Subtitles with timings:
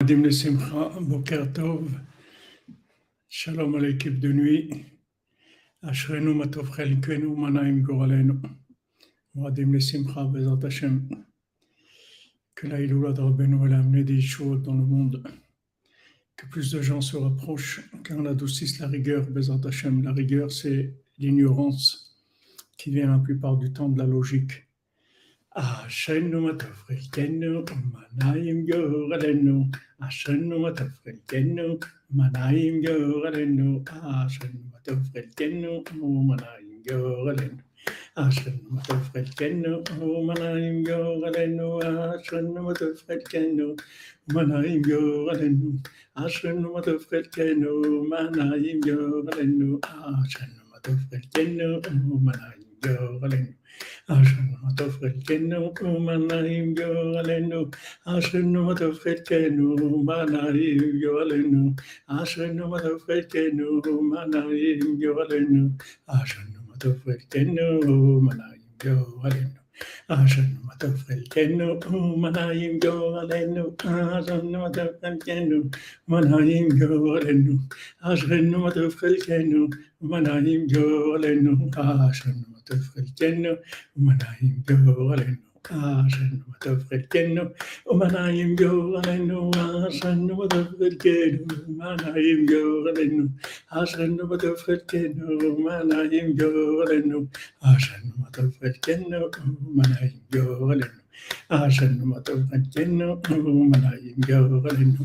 [0.00, 1.90] Adim le Simcha, Boker Tov,
[3.28, 4.70] Shalom à l'équipe de nuit,
[5.82, 8.34] Ashrenu Matov Chelkenu, Manaim Goralenu,
[9.44, 11.08] Adim le Simcha, Bezat Hashem,
[12.54, 15.20] que la Iloula de Rabbeinu elle a amené des choses dans le monde,
[16.36, 20.04] que plus de gens se rapprochent, qu'on adoucisse la rigueur, Bezat Hashem.
[20.04, 22.22] La rigueur, c'est l'ignorance
[22.76, 24.68] qui vient la plupart du temps de la logique.
[30.00, 31.68] عشان وتفقدتنو
[32.18, 35.72] منايم جوغلنو عشان وتفقدتنو
[36.28, 37.62] منايم جوغلنو
[38.24, 39.74] عشان وتفقدتنو
[40.28, 41.70] منايم جوغلنو
[42.14, 43.68] عشان وتفقدتنو
[44.34, 45.70] منايم جوغلنو
[46.22, 47.74] عشان وتفقدتنو
[48.12, 51.70] منايم جوغلنو عشان وتفقدتنو
[52.26, 53.57] منايم جوغلنو
[54.08, 57.64] אשרנו תפקידנו ומנעים גואלנו,
[58.06, 61.72] אשרנו תפקידנו ומנעים גואלנו,
[62.06, 65.68] אשרנו תפקידנו ומנעים גואלנו,
[66.06, 69.58] אשרנו תפקידנו ומנעים גואלנו.
[70.10, 71.78] Asana Matafel Kenu,
[72.22, 75.72] Manayim Goalenu, Asana Matafel Kenu,
[76.08, 77.58] Manayim Goalenu,
[78.02, 83.58] Asana Matafel Kenu, Manayim Goalenu, Asana Ajen de Freken,
[83.96, 85.38] Omanaïm Gorel,
[85.70, 87.52] Ajen de Freken,
[87.84, 90.34] Omanaïm Gorel, Ajen de
[90.76, 93.28] Freken, Omanaïm Gorel,
[93.70, 97.28] Ajen de Freken, Omanaïm Gorel,
[97.60, 100.82] Ajen de Freken, Omanaïm Gorel,
[101.48, 104.96] Ajen de Freken, Omanaïm Gorel, Ajen de Freken, Omanaïm Gorel,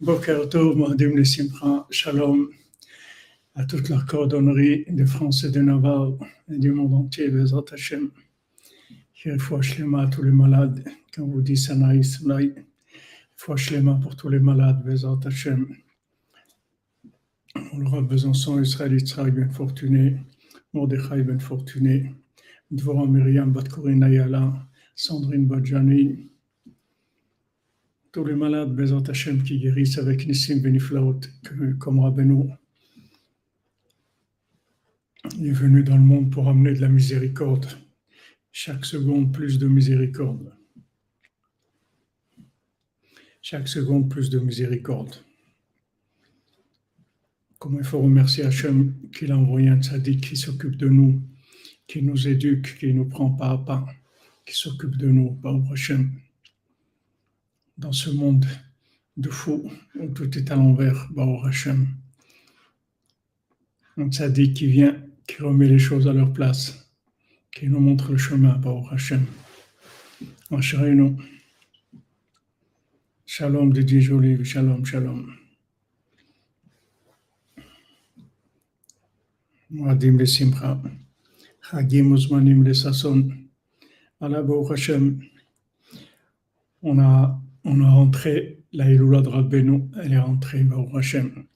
[0.00, 1.86] Bokarto, mon demi-simpran
[3.56, 6.14] à toute la cordonnerie de France et de Navarre
[6.50, 8.10] et du monde entier, Bezrat Hashem.
[9.38, 12.52] Fois Shlema à tous les malades, quand vous dites Sanaï, Sanaï,
[13.36, 14.84] Fois Shlema pour tous les malades,
[15.24, 15.66] Hashem.
[17.72, 20.16] On aura Besançon, Israël, Israël, Ben Fortuné,
[20.72, 22.12] Mordechai, Ben Fortuné,
[22.70, 26.28] Dvorah Myriam, Bat Korina Yala, Sandrine Badjani,
[28.12, 28.78] tous les malades,
[29.08, 31.20] Hashem, qui guérissent avec Nissim Beniflaot,
[31.78, 32.50] comme Rabbeinu.
[35.36, 37.66] Il est venu dans le monde pour amener de la miséricorde.
[38.52, 40.54] Chaque seconde, plus de miséricorde.
[43.42, 45.16] Chaque seconde, plus de miséricorde.
[47.58, 51.20] Comment il faut remercier Hachem qu'il a envoyé un tzaddik qui s'occupe de nous,
[51.88, 53.86] qui nous éduque, qui nous prend pas à pas,
[54.46, 56.12] qui s'occupe de nous, Baruch Hachem.
[57.76, 58.46] Dans ce monde
[59.16, 59.68] de fou
[59.98, 61.88] où tout est à l'envers, Baruch Hachem.
[63.96, 66.90] Un tzaddik qui vient qui remet les choses à leur place,
[67.52, 69.26] qui nous montre le chemin, Baruch Hashem.
[70.50, 71.16] Ashrenu.
[73.26, 75.34] Shalom Didier Jolie, shalom, shalom.
[80.26, 80.80] Simcha,
[81.60, 83.30] Chagim Uzmanim le Sasson.
[84.20, 85.20] Allah Baruch Hashem.
[86.82, 89.30] On a, on a rentré la Iloula de
[90.02, 91.46] elle est rentrée, Baruch Hashem.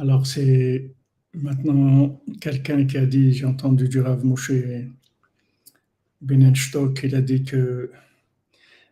[0.00, 0.94] Alors, c'est
[1.34, 4.50] maintenant quelqu'un qui a dit, j'ai entendu du Rav Moshe
[6.22, 7.90] Benenstock, il a dit que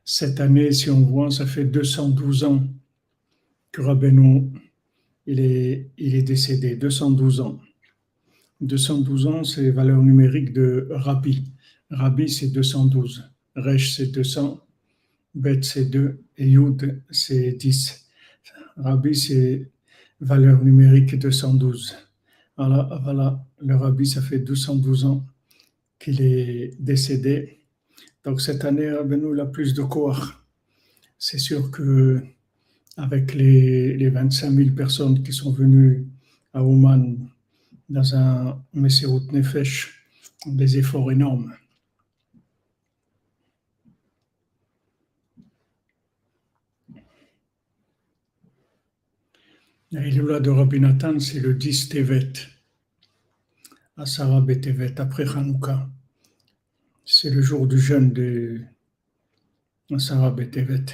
[0.04, 2.62] cette année, si on voit, ça fait 212 ans
[3.72, 4.50] que Rabbeinu,
[5.24, 7.58] il est, décédé, 212 ans.
[8.60, 11.42] 212 ans, c'est les valeurs numériques de Rabbi.
[11.88, 13.30] Rabbi, c'est 212.
[13.56, 14.60] Resh, c'est 200.
[15.34, 16.22] Bet, c'est 2.
[16.36, 18.10] Et Yud, c'est 10.
[18.76, 19.70] Rabbi, c'est
[20.20, 21.96] valeur numérique 212.
[22.56, 25.26] Voilà, voilà, le rabbi, ça fait 212 ans
[25.98, 27.60] qu'il est décédé.
[28.24, 30.44] Donc cette année, Rabbeinu il a plus de corps.
[31.18, 32.22] C'est sûr que
[32.96, 36.06] avec les, les 25 000 personnes qui sont venues
[36.52, 37.28] à Oman
[37.88, 40.04] dans un Messirut Nefesh,
[40.46, 41.54] des efforts énormes.
[49.90, 52.32] La Iloula de Rabbi Nathan, c'est le 10 Tevet,
[53.96, 55.88] à Sarah Betevet, après Hanouka.
[57.06, 58.66] C'est le jour du jeûne de
[59.96, 60.84] Sarah Betevet.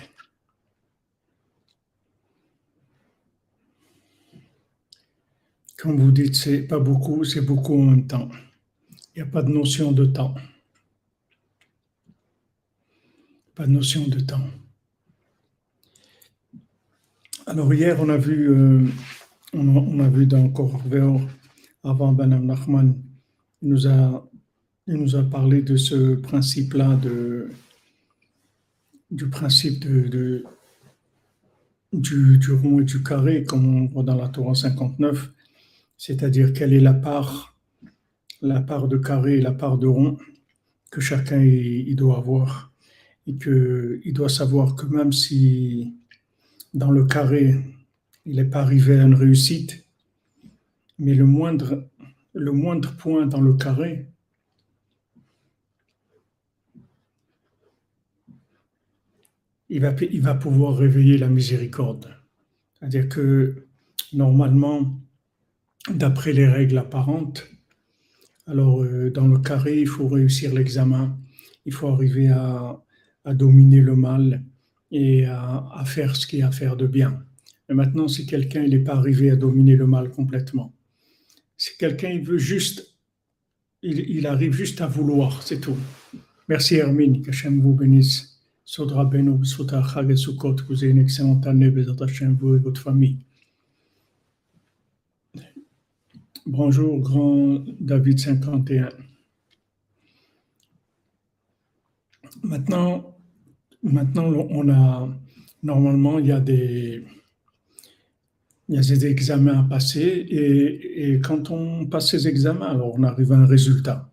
[5.77, 8.31] Comme vous dites, c'est pas beaucoup, c'est beaucoup en même temps.
[9.17, 10.37] Il n'y a pas de notion de temps.
[13.57, 14.49] Pas de notion de temps.
[17.47, 18.87] Alors hier, on a vu, euh,
[19.53, 21.21] on, a, vu dans Korveor,
[21.83, 22.95] avant Ben Nachman,
[23.61, 24.27] il nous a,
[24.87, 27.51] il nous a parlé de ce principe-là de,
[29.11, 30.43] du principe de,
[31.93, 35.31] du, du, rond et du carré, comme on voit dans la Torah 59,
[35.99, 37.59] c'est-à-dire quelle est la part,
[38.41, 40.17] la part de carré et la part de rond
[40.91, 41.45] que chacun
[41.89, 42.73] doit avoir,
[43.27, 45.95] et qu'il doit savoir que même si
[46.75, 47.55] dans le carré,
[48.27, 49.87] il n'est pas arrivé à une réussite,
[50.99, 51.89] mais le moindre,
[52.33, 54.09] le moindre point dans le carré,
[59.69, 62.17] il va, il va pouvoir réveiller la miséricorde.
[62.75, 63.69] C'est-à-dire que
[64.13, 65.01] normalement,
[65.91, 67.47] d'après les règles apparentes,
[68.47, 71.17] alors euh, dans le carré, il faut réussir l'examen,
[71.67, 72.83] il faut arriver à,
[73.25, 74.45] à dominer le mal
[74.95, 77.27] et à, faire ce qu'il y a à faire de bien.
[77.69, 80.73] Mais maintenant, si quelqu'un n'est pas arrivé à dominer le mal complètement,
[81.57, 82.95] si quelqu'un il veut juste,
[83.83, 85.77] il, arrive juste à vouloir, c'est tout.
[86.49, 88.41] Merci Hermine, que Hachem vous bénisse.
[88.65, 92.81] Sodra Beno, et Sukkot, que vous ayez une excellente année, Bézat Hachem, vous et votre
[92.81, 93.19] famille.
[96.47, 98.91] Bonjour, grand David 51.
[102.43, 103.14] Maintenant,
[103.93, 105.09] maintenant, on a,
[105.63, 107.05] normalement, il y a des,
[108.69, 112.95] il y a des examens à passer et, et, quand on passe ces examens, alors
[112.99, 114.11] on arrive à un résultat.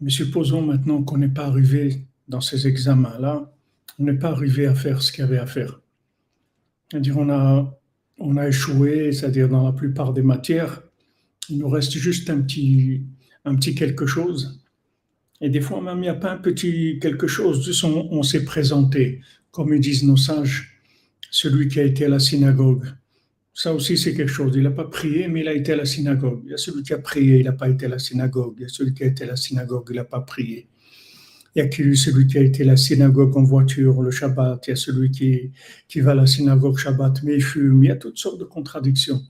[0.00, 3.50] Mais supposons maintenant qu'on n'est pas arrivé dans ces examens-là,
[3.98, 5.80] on n'est pas arrivé à faire ce qu'il y avait à faire.
[6.90, 7.78] C'est-à-dire on a,
[8.18, 10.82] on a échoué, c'est-à-dire dans la plupart des matières,
[11.48, 13.02] il nous reste juste un petit,
[13.44, 14.61] un petit quelque chose.
[15.42, 18.22] Et des fois même, il n'y a pas un petit quelque chose, juste on, on
[18.22, 20.80] s'est présenté, comme ils disent nos sages,
[21.32, 22.84] celui qui a été à la synagogue.
[23.52, 24.52] Ça aussi, c'est quelque chose.
[24.54, 26.42] Il n'a pas prié, mais il a été à la synagogue.
[26.44, 28.54] Il y a celui qui a prié, il n'a pas été à la synagogue.
[28.58, 30.68] Il y a celui qui a été à la synagogue, il n'a pas prié.
[31.54, 34.66] Il y a celui qui a été à la synagogue en voiture le Shabbat.
[34.68, 35.50] Il y a celui qui,
[35.88, 37.82] qui va à la synagogue Shabbat, mais il fume.
[37.84, 39.20] Il y a toutes sortes de contradictions.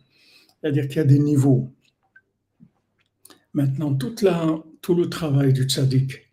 [0.61, 1.73] C'est-à-dire qu'il y a des niveaux.
[3.55, 6.33] Maintenant, toute la, tout le travail du tzaddik,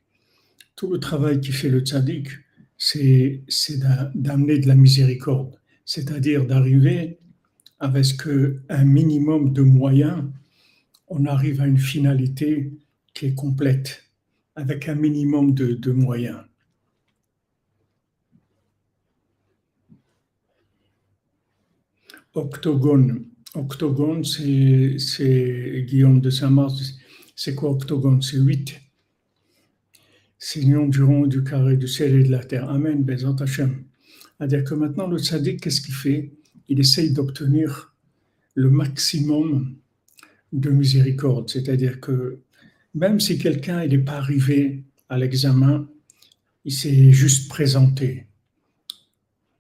[0.75, 2.29] tout le travail qui fait le tzaddik,
[2.77, 3.43] c'est
[4.15, 5.55] d'amener de la miséricorde.
[5.85, 7.19] C'est-à-dire d'arriver
[7.79, 8.27] avec
[8.69, 10.23] un minimum de moyens,
[11.07, 12.73] on arrive à une finalité
[13.13, 14.03] qui est complète
[14.55, 16.41] avec un minimum de, moyens.
[22.33, 23.25] Octogone.
[23.55, 26.98] Octogone, c'est Guillaume de Saint-Mars.
[27.41, 28.21] C'est quoi octogone?
[28.21, 28.81] C'est 8.
[30.37, 32.69] C'est l'union du rond, du carré, du ciel et de la terre.
[32.69, 33.85] Amen, Bezant Hashem.
[34.37, 36.33] C'est-à-dire que maintenant, le sadique, qu'est-ce qu'il fait?
[36.67, 37.95] Il essaye d'obtenir
[38.55, 39.77] le maximum
[40.51, 41.49] de miséricorde.
[41.49, 42.41] C'est-à-dire que
[42.93, 45.87] même si quelqu'un n'est pas arrivé à l'examen,
[46.65, 48.27] il s'est juste présenté.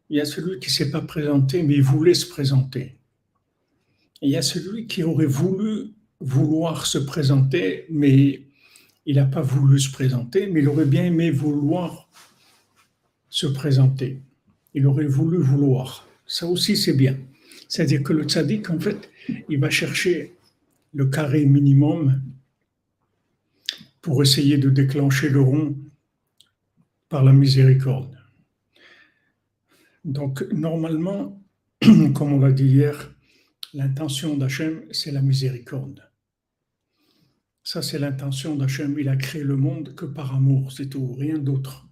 [0.09, 2.97] Il y a celui qui ne s'est pas présenté, mais il voulait se présenter.
[4.21, 8.41] il y a celui qui aurait voulu vouloir se présenter, mais
[9.05, 12.09] il n'a pas voulu se présenter, mais il aurait bien aimé vouloir
[13.29, 14.21] se présenter.
[14.73, 16.07] Il aurait voulu vouloir.
[16.25, 17.17] Ça aussi, c'est bien.
[17.67, 19.09] C'est-à-dire que le tzaddik, en fait,
[19.49, 20.35] il va chercher
[20.93, 22.21] le carré minimum
[24.01, 25.75] pour essayer de déclencher le rond
[27.09, 28.17] par la miséricorde.
[30.05, 31.41] Donc, normalement,
[32.13, 33.13] comme on l'a dit hier,
[33.73, 36.08] l'intention d'Hachem, c'est la miséricorde.
[37.71, 38.97] Ça, c'est l'intention d'Hachem.
[38.97, 41.87] Il a créé le monde que par amour, c'est tout, rien d'autre.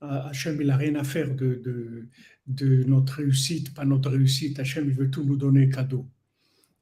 [0.00, 2.08] Ah, Hachem, il n'a rien à faire de,
[2.46, 4.58] de, notre réussite, pas notre réussite.
[4.58, 6.08] Hachem, il veut tout nous donner cadeau.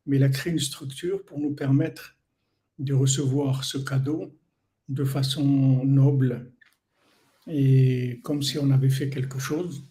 [0.06, 2.16] Mais il a créé une structure pour nous permettre
[2.78, 4.38] de recevoir ce cadeau
[4.88, 6.52] de façon noble
[7.48, 9.90] et comme si on avait fait quelque chose.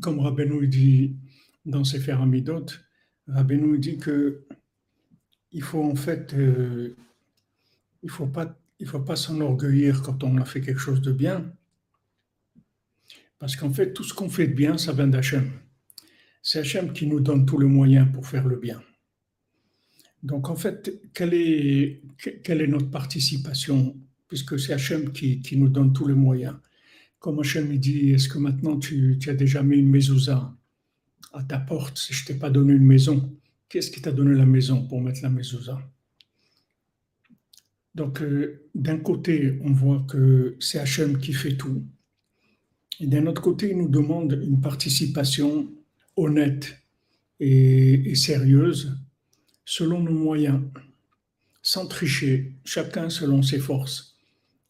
[0.00, 1.14] Comme Rabbeinu dit
[1.64, 2.66] dans ses Amidot,
[3.28, 4.45] Rabbeinu dit que
[5.56, 6.94] il faut en fait, euh,
[8.02, 11.50] il faut pas, il faut pas s'enorgueillir quand on a fait quelque chose de bien,
[13.38, 15.50] parce qu'en fait tout ce qu'on fait de bien, ça vient d'Hachem.
[16.42, 18.82] C'est Hachem qui nous donne tous les moyens pour faire le bien.
[20.22, 22.02] Donc en fait, quelle est,
[22.44, 23.96] quelle est notre participation?
[24.28, 26.56] Puisque c'est Hachem qui, qui, nous donne tous les moyens.
[27.18, 30.54] Comme Hachem dit, est-ce que maintenant tu, tu, as déjà mis une mezouza
[31.32, 31.96] à ta porte?
[31.96, 33.35] Si je t'ai pas donné une maison
[33.68, 35.78] Qu'est-ce qui t'a donné la maison pour mettre la mezouza
[37.94, 41.84] Donc euh, d'un côté, on voit que c'est Hachem qui fait tout.
[43.00, 45.72] Et d'un autre côté, il nous demande une participation
[46.16, 46.78] honnête
[47.40, 48.96] et, et sérieuse
[49.64, 50.62] selon nos moyens,
[51.60, 54.16] sans tricher, chacun selon ses forces.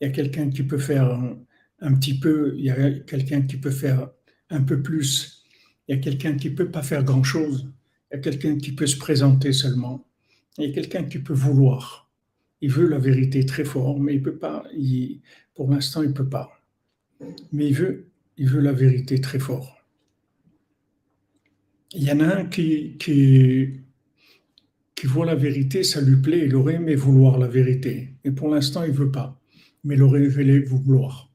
[0.00, 1.37] Il y a quelqu'un qui peut faire
[1.81, 4.11] un petit peu, il y a quelqu'un qui peut faire
[4.50, 5.45] un peu plus,
[5.87, 7.71] il y a quelqu'un qui ne peut pas faire grand-chose,
[8.11, 10.07] il y a quelqu'un qui peut se présenter seulement,
[10.59, 12.11] il y a quelqu'un qui peut vouloir.
[12.61, 14.65] Il veut la vérité très fort, mais il peut pas,
[15.55, 16.51] pour l'instant, il peut pas.
[17.53, 19.85] Mais il veut, il veut la vérité très fort.
[21.93, 23.73] Il y en a un qui, qui,
[25.05, 28.15] voit la vérité, ça lui plaît, il aurait aimé vouloir la vérité.
[28.25, 29.41] Et pour l'instant, il veut pas,
[29.85, 31.31] mais il aurait aimé vouloir.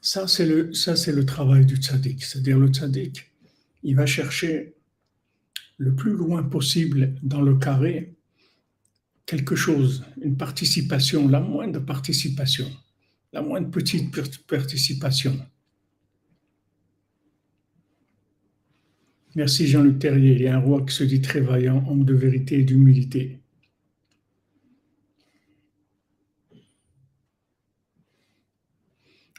[0.00, 2.22] Ça, c'est le, ça, c'est le travail du tzaddik.
[2.24, 3.30] C'est-à-dire le tzaddik,
[3.82, 4.73] il va chercher
[5.76, 8.14] le plus loin possible dans le carré
[9.26, 12.70] quelque chose, une participation, la moindre participation,
[13.32, 14.14] la moindre petite
[14.46, 15.38] participation.
[19.34, 20.34] Merci Jean-Luc Terrier.
[20.34, 23.40] Il y a un roi qui se dit très vaillant, homme de vérité et d'humilité.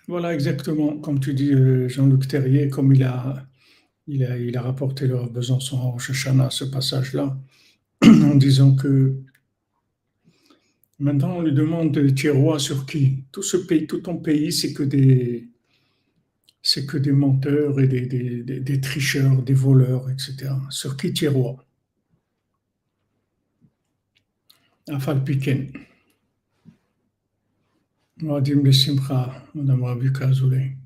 [0.07, 3.47] Voilà exactement, comme tu dis, euh, Jean-Luc Terrier, comme il a,
[4.07, 7.37] il a, rapporté leur Besançon en Shoshana, ce passage-là,
[8.03, 9.15] en disant que
[10.99, 13.23] maintenant on lui demande tu es roi sur qui?
[13.31, 15.49] Tout ce pays, tout ton pays, c'est que des,
[16.61, 20.51] c'est que des menteurs et des, des, des, tricheurs, des voleurs, etc.
[20.69, 21.63] Sur qui tu es roi?
[29.53, 30.84] Le Madame.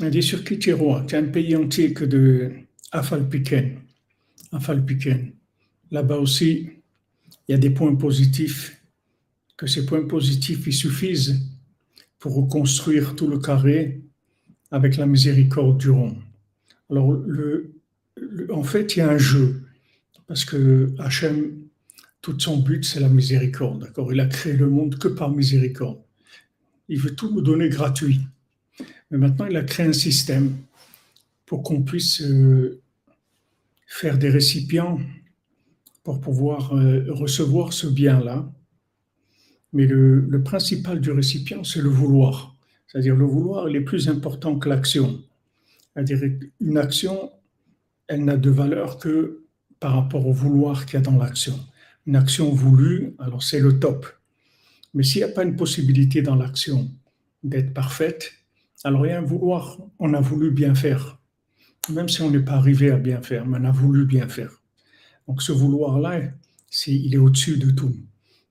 [0.00, 2.52] Elle dit sur qui tu es roi Tu as un pays entier que de
[2.92, 3.78] Afal Piken.
[4.52, 5.32] Afal Piken.
[5.90, 6.70] Là-bas aussi,
[7.48, 8.80] il y a des points positifs,
[9.56, 11.42] que ces points positifs, suffisent
[12.18, 14.02] pour reconstruire tout le carré
[14.70, 16.16] avec la miséricorde du rond.
[16.90, 17.20] Alors,
[18.52, 19.62] en fait, il y a un jeu,
[20.26, 21.60] parce que Hachem,
[22.20, 23.90] tout son but, c'est la miséricorde.
[24.12, 26.00] Il a créé le monde que par miséricorde.
[26.88, 28.20] Il veut tout nous donner gratuit.
[29.10, 30.56] Mais maintenant, il a créé un système
[31.46, 32.80] pour qu'on puisse euh,
[33.86, 34.98] faire des récipients
[36.04, 38.50] pour pouvoir euh, recevoir ce bien-là
[39.72, 42.56] mais le, principal du récipient, c'est le vouloir.
[42.86, 45.22] C'est-à-dire le vouloir, il est plus important que l'action.
[45.94, 47.30] C'est-à-dire une action,
[48.08, 49.44] elle n'a de valeur que
[49.78, 51.58] par rapport au vouloir qu'il y a dans l'action.
[52.06, 54.06] Une action voulue, alors c'est le top.
[54.92, 56.90] Mais s'il n'y a pas une possibilité dans l'action
[57.44, 58.32] d'être parfaite,
[58.84, 61.18] alors il y a un vouloir, on a voulu bien faire.
[61.90, 64.62] Même si on n'est pas arrivé à bien faire, mais on a voulu bien faire.
[65.26, 66.20] Donc ce vouloir-là,
[66.86, 67.94] il est au-dessus de tout.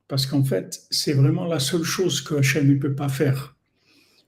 [0.07, 3.55] Parce qu'en fait, c'est vraiment la seule chose que Hachem ne peut pas faire.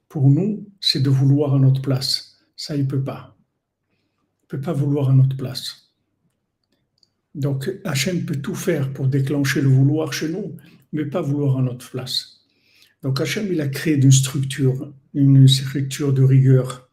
[0.09, 2.37] Pour nous, c'est de vouloir à notre place.
[2.55, 3.35] Ça, il ne peut pas.
[4.43, 5.93] Il ne peut pas vouloir à notre place.
[7.33, 10.57] Donc, Hachem peut tout faire pour déclencher le vouloir chez nous,
[10.91, 12.40] mais pas vouloir à notre place.
[13.03, 16.89] Donc, Hachem, il a créé une structure, une structure de rigueur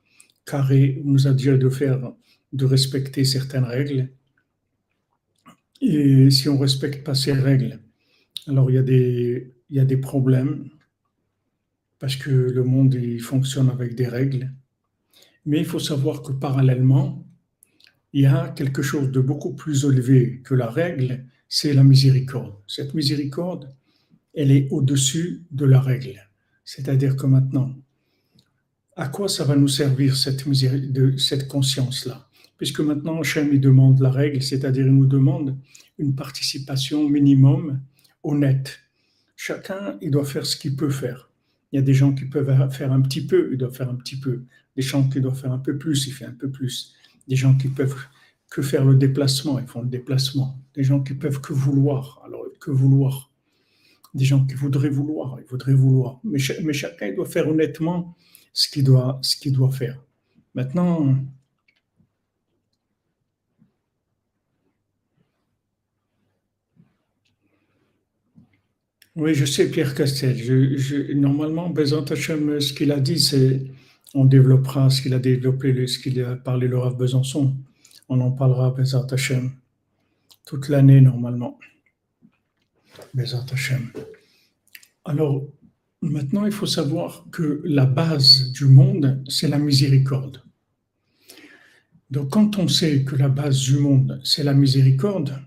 [0.46, 2.12] carrée, où nous a dit de faire,
[2.52, 4.10] de respecter certaines règles.
[5.80, 7.80] Et si on ne respecte pas ces règles,
[8.46, 10.70] alors, il y, a des, il y a des problèmes
[11.98, 14.52] parce que le monde il fonctionne avec des règles.
[15.44, 17.26] Mais il faut savoir que parallèlement,
[18.12, 22.54] il y a quelque chose de beaucoup plus élevé que la règle, c'est la miséricorde.
[22.66, 23.74] Cette miséricorde,
[24.38, 26.30] elle est au-dessus de la règle.
[26.64, 27.74] C'est-à-dire que maintenant,
[28.94, 30.44] à quoi ça va nous servir cette,
[31.18, 32.28] cette conscience-là?
[32.56, 35.58] Puisque maintenant, Hachem il demande la règle, c'est-à-dire il nous demande
[35.98, 37.80] une participation minimum
[38.22, 38.78] honnête.
[39.34, 41.30] Chacun, il doit faire ce qu'il peut faire.
[41.72, 43.96] Il y a des gens qui peuvent faire un petit peu, ils doivent faire un
[43.96, 44.44] petit peu.
[44.76, 46.94] Des gens qui doivent faire un peu plus, ils font un peu plus.
[47.26, 47.96] Des gens qui peuvent
[48.50, 50.60] que faire le déplacement, ils font le déplacement.
[50.74, 53.32] Des gens qui peuvent que vouloir, alors que vouloir.
[54.18, 56.20] Des gens qui voudraient vouloir, ils voudraient vouloir.
[56.24, 58.16] Mais, chacun doit faire honnêtement
[58.52, 59.96] ce qu'il doit, doit faire.
[60.54, 61.14] Maintenant,
[69.14, 70.36] Oui, je sais, Pierre Castel.
[71.16, 73.66] Normalement, Bézant Hachem, ce qu'il a dit, c'est
[74.14, 77.56] on développera ce qu'il a développé, ce qu'il a parlé le Rav Besançon.
[78.08, 79.52] On en parlera Bézant Hachem
[80.44, 81.58] toute l'année, normalement.
[85.04, 85.46] Alors,
[86.02, 90.42] maintenant, il faut savoir que la base du monde, c'est la miséricorde.
[92.10, 95.38] Donc, quand on sait que la base du monde, c'est la miséricorde,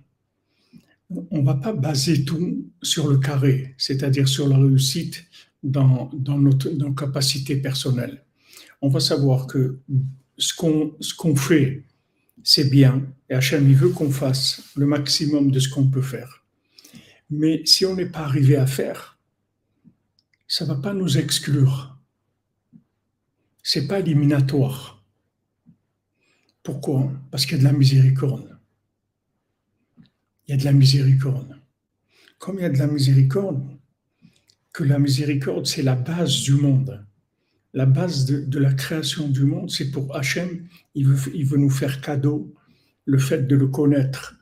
[1.32, 5.26] on ne va pas baser tout sur le carré, c'est-à-dire sur la réussite
[5.64, 8.24] dans, notre, nos capacités personnelles.
[8.82, 9.80] On va savoir que
[10.38, 11.84] ce qu'on ce fait,
[12.44, 16.41] c'est bien, et Hachem, il veut qu'on fasse le maximum de ce qu'on peut faire.
[17.32, 19.18] Mais si on n'est pas arrivé à faire,
[20.48, 21.98] ça ne va pas nous exclure.
[23.64, 25.02] Ce n'est pas éliminatoire.
[26.62, 27.10] Pourquoi?
[27.32, 28.60] Parce qu'il y a de la miséricorde.
[30.46, 31.58] Il y a de la miséricorde.
[32.38, 33.64] Comme il y a de la miséricorde,
[34.74, 37.06] que la miséricorde, c'est la base du monde.
[37.74, 41.70] La base de, la création du monde, c'est pour Hachem, il veut, il veut nous
[41.70, 42.54] faire cadeau
[43.06, 44.41] le fait de le connaître.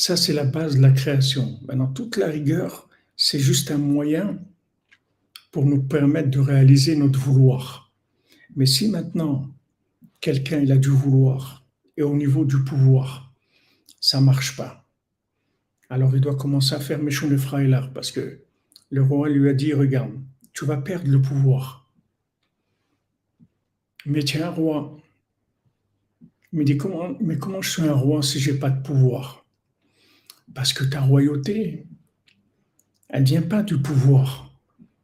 [0.00, 1.58] Ça, c'est la base de la création.
[1.66, 4.38] Maintenant, toute la rigueur, c'est juste un moyen
[5.50, 7.92] pour nous permettre de réaliser notre vouloir.
[8.54, 9.52] Mais si maintenant,
[10.20, 13.34] quelqu'un il a du vouloir et au niveau du pouvoir,
[14.00, 14.88] ça marche pas,
[15.90, 18.44] alors il doit commencer à faire méchant le frère parce que
[18.90, 20.12] le roi lui a dit, regarde,
[20.52, 21.90] tu vas perdre le pouvoir.
[24.06, 24.96] Mais tu es un roi.
[26.52, 29.44] Il me mais comment je suis un roi si je n'ai pas de pouvoir?
[30.54, 31.86] Parce que ta royauté,
[33.08, 34.52] elle ne vient pas du pouvoir.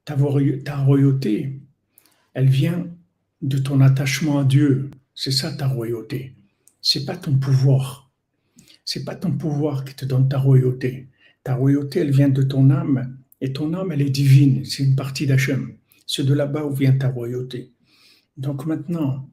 [0.04, 1.60] Ta, royauté,
[2.34, 2.86] elle vient
[3.42, 4.90] de ton attachement à Dieu.
[5.14, 6.34] C'est ça ta royauté.
[6.82, 8.10] C'est pas ton pouvoir.
[8.84, 11.08] C'est pas ton pouvoir qui te donne ta royauté.
[11.42, 14.96] Ta royauté, elle vient de ton âme et ton âme, elle est divine, c'est une
[14.96, 15.76] partie d'Hachem.
[16.06, 17.72] C'est de là-bas où vient ta royauté.
[18.36, 19.28] Donc maintenant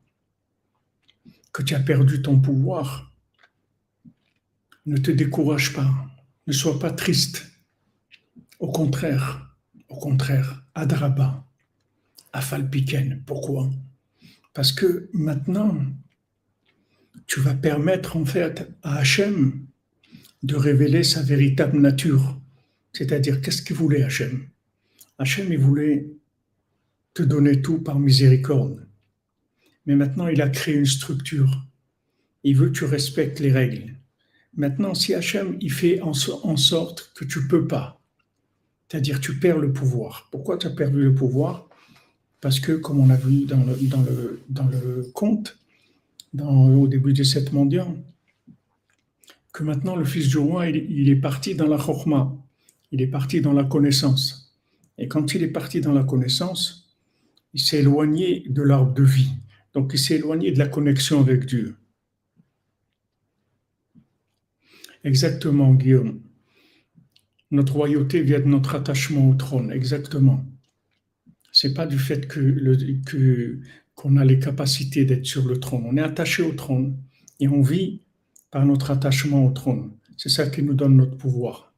[1.54, 3.11] que tu as perdu ton pouvoir,
[4.86, 5.90] ne te décourage pas,
[6.48, 7.52] ne sois pas triste.
[8.60, 9.56] Au contraire,
[9.90, 11.46] au contraire, Adraba,
[12.34, 13.24] Afalpiken.
[13.26, 13.70] Pourquoi?
[14.54, 15.86] Parce que maintenant,
[17.28, 19.66] tu vas permettre en fait à Hachem
[20.44, 22.40] de révéler sa véritable nature.
[22.94, 24.48] C'est-à-dire, qu'est-ce qu'il voulait Hachem?
[25.18, 26.10] Hachem, il voulait
[27.14, 28.88] te donner tout par miséricorde.
[29.86, 31.68] Mais maintenant, il a créé une structure.
[32.44, 33.96] Il veut que tu respectes les règles.
[34.56, 38.02] Maintenant, si Hachem, il fait en, sorte que tu peux pas,
[38.88, 40.28] c'est-à-dire tu perds le pouvoir.
[40.32, 41.70] Pourquoi tu as perdu le pouvoir?
[42.42, 45.58] Parce que, comme on a vu dans le, conte,
[46.38, 47.98] au début des sept mondiaux,
[49.54, 52.38] que maintenant le fils du roi, il, il est parti dans la chorma
[52.92, 54.54] il est parti dans la connaissance.
[54.98, 56.94] Et quand il est parti dans la connaissance,
[57.54, 59.32] il s'est éloigné de l'arbre de vie.
[59.74, 61.76] Donc il s'est éloigné de la connexion avec Dieu.
[65.04, 66.22] Exactement, Guillaume.
[67.50, 70.46] Notre royauté vient de notre attachement au trône, exactement.
[71.52, 73.60] C'est pas du fait que,
[73.96, 75.84] qu'on a les capacités d'être sur le trône.
[75.86, 76.98] On est attaché au trône
[77.40, 78.02] et on vit
[78.52, 79.92] par notre attachement au trône.
[80.18, 81.74] C'est ça qui nous donne notre pouvoir.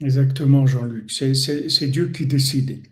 [0.00, 1.10] Exactement, Jean-Luc.
[1.10, 2.82] C'est Dieu qui décide.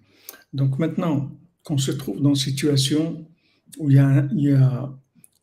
[0.52, 1.30] Donc maintenant
[1.62, 3.26] qu'on se trouve dans une situation
[3.78, 4.92] où il y a,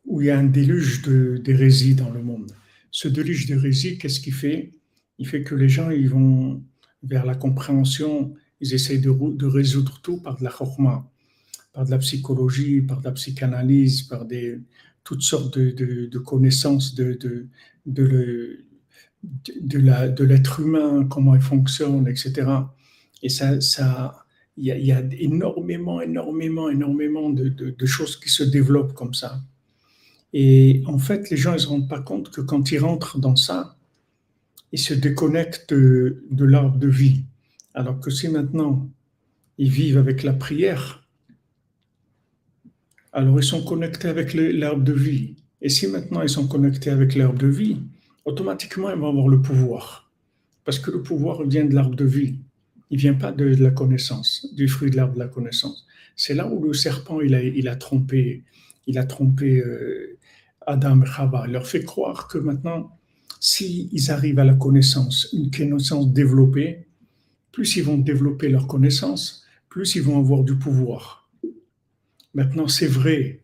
[0.08, 2.52] où il y a un déluge d'hérésie dans le monde,
[2.92, 4.74] ce déluge d'hérésie, qu'est-ce qu'il fait?
[5.20, 6.64] Il fait que les gens ils vont
[7.04, 11.10] vers la compréhension, ils essayent de, résoudre tout par de la chorma,
[11.74, 14.26] par de la psychologie, par de la psychanalyse, par
[15.04, 17.18] toutes sortes de, connaissances de,
[17.86, 18.66] de,
[19.60, 22.50] de, l'être humain, comment il fonctionne, etc.
[23.24, 24.26] Et ça, ça,
[24.58, 29.42] il y, a, énormément, énormément, énormément de, choses qui se développent comme ça.
[30.34, 33.36] Et en fait, les gens ne se rendent pas compte que quand ils rentrent dans
[33.36, 33.78] ça,
[34.72, 37.24] ils se déconnectent de, l'arbre de vie.
[37.74, 38.90] Alors que si maintenant
[39.58, 41.04] ils vivent avec la prière,
[43.14, 45.36] alors ils sont connectés avec l'arbre de vie.
[45.62, 47.78] Et si maintenant ils sont connectés avec l'arbre de vie,
[48.26, 50.12] automatiquement, ils vont avoir le pouvoir.
[50.66, 52.36] Parce que le pouvoir vient de l'arbre de vie.
[52.90, 55.88] Il ne vient pas de, la connaissance, du fruit de l'arbre de la connaissance.
[56.16, 58.44] C'est là où le serpent, il a trompé,
[58.88, 60.18] il a trompé euh,
[60.66, 61.44] Adam et Chava.
[61.46, 62.98] Il leur fait croire que maintenant,
[63.40, 66.88] s'ils arrivent à la connaissance, une connaissance développée,
[67.52, 71.30] plus ils vont développer leur connaissance, plus ils vont avoir du pouvoir.
[72.34, 73.42] Maintenant, c'est vrai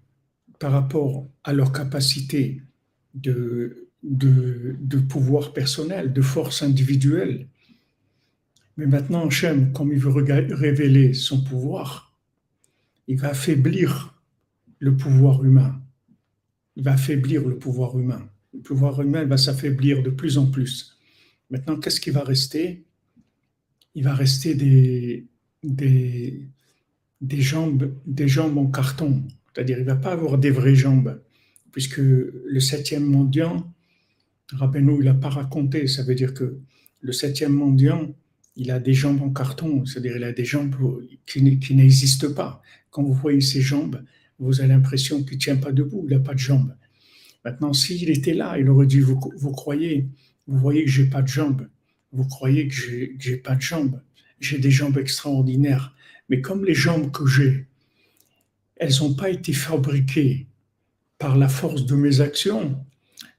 [0.59, 2.61] par rapport à leur capacité
[3.13, 7.47] de de, pouvoir personnel, de force individuelle.
[8.77, 12.17] Mais maintenant, Hachem, comme il veut révéler son pouvoir,
[13.07, 14.12] il va affaiblir
[14.83, 15.81] le pouvoir humain.
[16.75, 18.29] Il va affaiblir le pouvoir humain.
[18.53, 20.97] Le pouvoir humain va s'affaiblir de plus en plus.
[21.49, 22.83] Maintenant, qu'est-ce qui va rester?
[23.95, 25.25] Il va rester des,
[25.63, 29.23] des, jambes, des jambes en carton.
[29.53, 31.21] C'est-à-dire, il ne va pas avoir des vraies jambes,
[31.71, 33.61] puisque le septième mondial,
[34.51, 35.87] Rabbeinu, il n'a pas raconté.
[35.87, 36.59] Ça veut dire que
[36.99, 38.13] le septième mendiant,
[38.57, 40.75] il a des jambes en carton, c'est-à-dire il a des jambes
[41.25, 41.41] qui,
[41.73, 42.61] n'existent pas.
[42.89, 44.03] Quand vous voyez ses jambes,
[44.39, 46.75] vous avez l'impression qu'il ne tient pas debout, il n'a pas de jambes.
[47.45, 49.17] Maintenant, s'il était là, il aurait dit, vous,
[49.51, 50.07] croyez,
[50.47, 51.67] vous voyez que j'ai pas de jambes,
[52.11, 54.01] vous croyez que j'ai, pas de jambes.
[54.39, 55.95] J'ai des jambes extraordinaires.
[56.29, 57.67] Mais comme les jambes que j'ai,
[58.77, 60.47] elles n'ont pas été fabriquées
[61.17, 62.77] par la force de mes actions,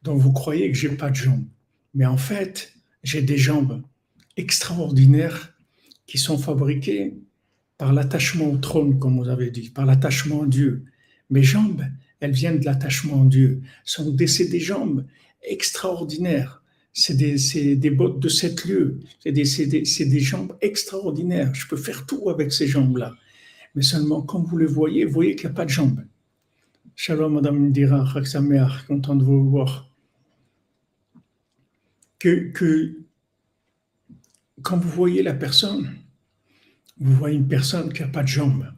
[0.02, 1.46] donc vous croyez que j'ai pas de jambes.
[1.94, 3.82] Mais en fait, j'ai des jambes
[4.36, 5.54] extraordinaires
[6.06, 7.14] qui sont fabriquées
[7.84, 10.86] par l'attachement au trône, comme vous avez dit, par l'attachement à Dieu.
[11.28, 11.84] Mes jambes,
[12.18, 13.60] elles viennent de l'attachement à Dieu.
[13.84, 14.26] Sont des,
[14.58, 15.04] jambes
[15.42, 16.62] extraordinaires.
[16.94, 19.00] C'est des, des, bottes de sept lieux.
[19.22, 21.54] C'est des, des, des, jambes extraordinaires.
[21.54, 23.12] Je peux faire tout avec ces jambes-là.
[23.74, 26.06] Mais seulement, quand vous les voyez, vous voyez qu'il n'y a pas de jambes.
[26.96, 29.90] Shalom, Madame Indira, mère, content de vous voir.
[32.18, 32.96] Que, que
[34.62, 35.98] quand vous voyez la personne,
[36.98, 38.72] vous voyez une personne qui n'a pas de jambes,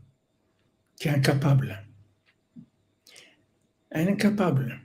[0.99, 1.85] qui est incapable.
[3.91, 4.81] Elle incapable.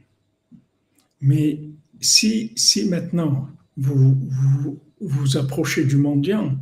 [1.20, 1.60] Mais
[2.00, 4.17] si, si maintenant vous
[5.00, 6.58] vous approchez du mendiant,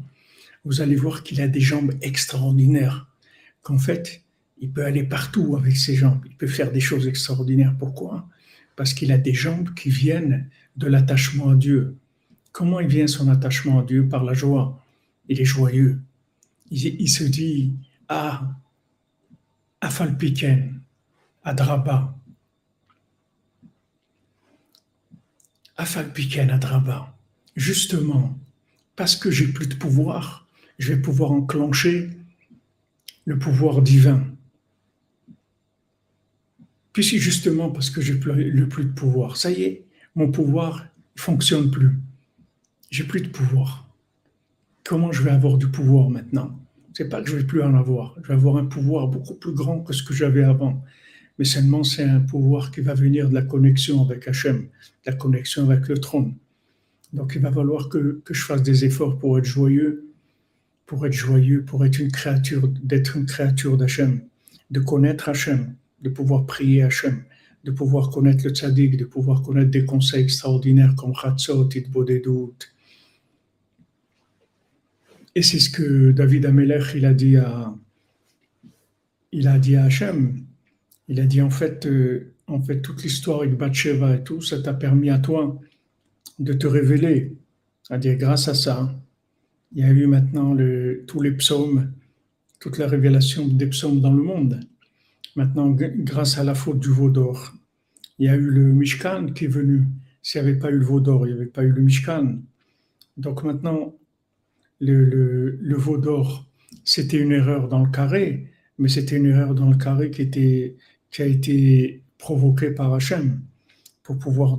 [0.66, 3.08] vous allez voir qu'il a des jambes extraordinaires.
[3.62, 4.22] Qu'en fait,
[4.60, 6.22] il peut aller partout avec ses jambes.
[6.26, 7.76] Il peut faire des choses extraordinaires.
[7.78, 8.28] Pourquoi?
[8.76, 11.96] Parce qu'il a des jambes qui viennent de l'attachement à Dieu.
[12.52, 14.08] Comment il vient son attachement à Dieu?
[14.08, 14.84] Par la joie.
[15.28, 16.00] Il est joyeux.
[16.72, 17.74] Il, se dit
[18.08, 18.56] Ah,
[19.82, 20.80] Afalpiken,
[21.44, 22.16] Adraba.
[25.78, 27.16] Afalpiken, Adraba.
[27.56, 28.38] Justement,
[28.96, 32.10] parce que j'ai plus de pouvoir, je vais pouvoir enclencher
[33.26, 34.26] le pouvoir divin.
[36.94, 41.22] Puisque justement parce que j'ai le plus de pouvoir, ça y est, mon pouvoir ne
[41.22, 41.98] fonctionne plus.
[42.90, 43.88] J'ai plus de pouvoir.
[44.84, 46.59] Comment je vais avoir du pouvoir maintenant?
[47.00, 48.14] C'est pas que je vais plus en avoir.
[48.22, 50.84] Je vais avoir un pouvoir beaucoup plus grand que ce que j'avais avant.
[51.38, 55.14] Mais seulement c'est un pouvoir qui va venir de la connexion avec Hachem, de la
[55.14, 56.36] connexion avec le trône.
[57.14, 60.10] Donc il va falloir que, que je fasse des efforts pour être joyeux,
[60.86, 64.20] pour être joyeux, pour être une créature, d'être une créature d'Hachem,
[64.70, 67.24] de connaître Hachem, de pouvoir prier Hachem,
[67.64, 72.58] de pouvoir connaître le tzaddik, de pouvoir connaître des conseils extraordinaires comme Chatzot, Itbodedut,
[75.36, 77.76] et c'est ce que David Amelech, il a dit à,
[79.32, 80.46] il a dit à Hachem.
[81.08, 84.62] Il a dit en fait, euh, en fait toute l'histoire avec Bathsheba et tout, ça
[84.62, 85.60] t'a permis à toi
[86.40, 87.36] de te révéler.
[87.90, 88.96] À dire grâce à ça,
[89.72, 91.92] il y a eu maintenant le, tous les psaumes,
[92.60, 94.60] toute la révélation des psaumes dans le monde.
[95.36, 97.54] Maintenant, grâce à la faute du veau d'or,
[98.18, 99.86] il y a eu le Mishkan qui est venu.
[100.22, 102.40] S'il n'y avait pas eu le veau d'or, il n'y avait pas eu le Mishkan.
[103.18, 103.96] Donc maintenant,
[104.80, 106.48] le, le, veau d'or,
[106.84, 111.26] c'était une erreur dans le carré, mais c'était une erreur dans le carré qui, a
[111.26, 113.42] été provoquée par Hachem
[114.04, 114.58] pour pouvoir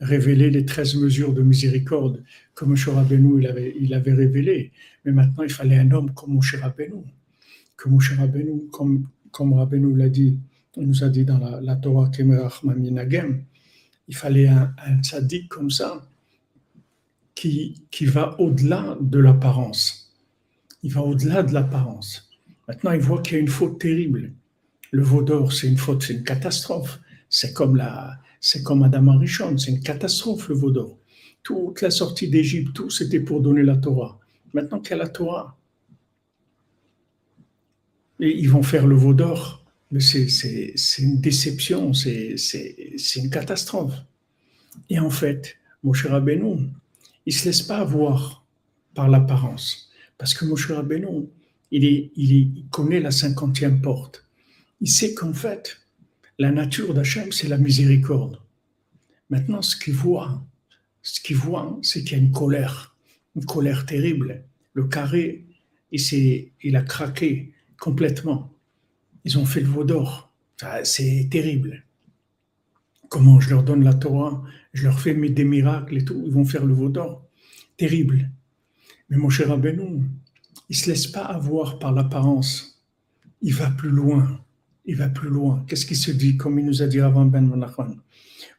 [0.00, 2.74] révéler les 13 mesures de miséricorde que M.
[2.94, 4.72] Rabbeinu il avait, il révélé.
[5.04, 7.04] Mais maintenant, il fallait un homme comme Moshe Rabbeinu.
[7.76, 10.38] Que Moshe Rabbeinu, comme, comme Rabbeinu l'a dit,
[10.76, 13.42] on nous a dit dans la, la Torah Kemerach Maminagem,
[14.08, 16.09] il fallait un, un tzaddik comme ça,
[17.34, 20.12] qui, va au-delà de l'apparence.
[20.82, 22.28] Il va au-delà de l'apparence.
[22.68, 24.32] Maintenant, il voit qu'il y a une faute terrible.
[24.90, 27.00] Le veau d'or, c'est une faute, c'est une catastrophe.
[27.28, 30.98] C'est comme la, c'est comme Adam Arishon, c'est une catastrophe le veau d'or.
[31.42, 34.18] Toute la sortie d'Égypte, tout c'était pour donner la Torah.
[34.52, 35.56] Maintenant qu'il y a la Torah,
[38.18, 42.36] et ils vont faire le veau d'or, mais c'est une déception, c'est
[43.16, 43.94] une catastrophe.
[44.88, 46.14] Et en fait, mon cher
[47.30, 48.44] il se laisse pas avoir
[48.92, 49.88] par l'apparence.
[50.18, 51.28] Parce que Moshe Rabbeinu,
[51.70, 54.26] il, est, il, il connaît la cinquantième porte.
[54.80, 55.78] Il sait qu'en fait,
[56.40, 58.40] la nature d'Hachem, c'est la miséricorde.
[59.28, 60.44] Maintenant, ce qu'il voit,
[61.02, 62.96] ce qu'il voit, c'est qu'il y a une colère,
[63.36, 64.42] une colère terrible.
[64.72, 65.46] Le carré,
[65.92, 68.52] il, il a craqué complètement.
[69.24, 70.32] Ils ont fait le veau d'or.
[70.82, 71.84] C'est terrible.
[73.10, 74.40] Comment je leur donne la Torah,
[74.72, 77.26] je leur fais des miracles et tout, ils vont faire le veau d'or.
[77.76, 78.30] Terrible.
[79.08, 79.48] Mais mon cher
[80.68, 82.80] il se laisse pas avoir par l'apparence.
[83.42, 84.40] Il va plus loin.
[84.84, 85.64] Il va plus loin.
[85.66, 88.00] Qu'est-ce qu'il se dit, comme il nous a dit avant Ben Menachem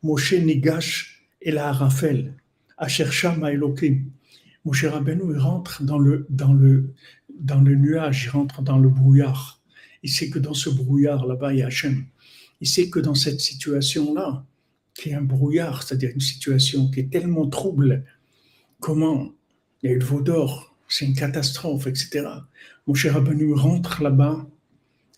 [0.03, 2.33] Moshe Nigash et la Raphaël,
[2.77, 4.11] Ashersha Maïlokim.
[4.65, 6.93] Moshe Rabbeinu, il rentre dans le, dans, le,
[7.39, 9.61] dans le nuage, il rentre dans le brouillard.
[10.03, 12.03] Il sait que dans ce brouillard, là-bas, il y a Hachem
[12.61, 14.45] il sait que dans cette situation-là,
[14.93, 18.05] qui est un brouillard, c'est-à-dire une situation qui est tellement trouble,
[18.79, 19.33] comment
[19.81, 22.27] il y a eu le veau d'or, c'est une catastrophe, etc.
[22.85, 24.47] Mon cher Abenu rentre là-bas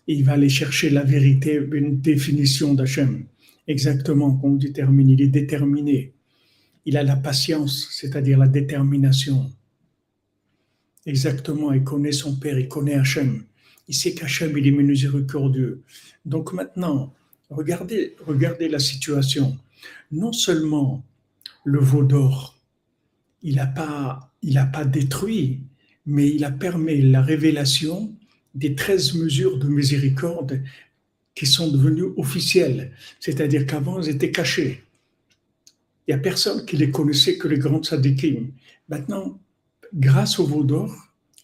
[0.08, 3.26] et il va aller chercher la vérité, une définition d'Hachem.
[3.66, 6.12] Exactement, qu'on détermine, il est déterminé.
[6.86, 9.50] il a la patience, c'est-à-dire la détermination.
[11.06, 13.44] Exactement, il connaît son Père, il connaît Hachem.
[13.88, 15.82] Il sait qu'Hachem, il est miséricordieux.
[16.24, 17.14] Donc maintenant,
[17.54, 19.56] regardez, la situation.
[20.10, 21.04] Non seulement
[21.64, 22.56] le veau d'or,
[23.42, 25.60] il n'a pas, détruit,
[26.06, 28.12] mais il a permis la révélation
[28.54, 30.62] des 13 mesures de miséricorde
[31.34, 32.92] qui sont devenues officielles.
[33.18, 34.84] C'est-à-dire qu'avant, elles étaient cachées.
[36.06, 38.50] Il n'y a personne qui les connaissait que les grands tzadikim.
[38.88, 39.40] Maintenant,
[39.94, 40.94] grâce au veau d'or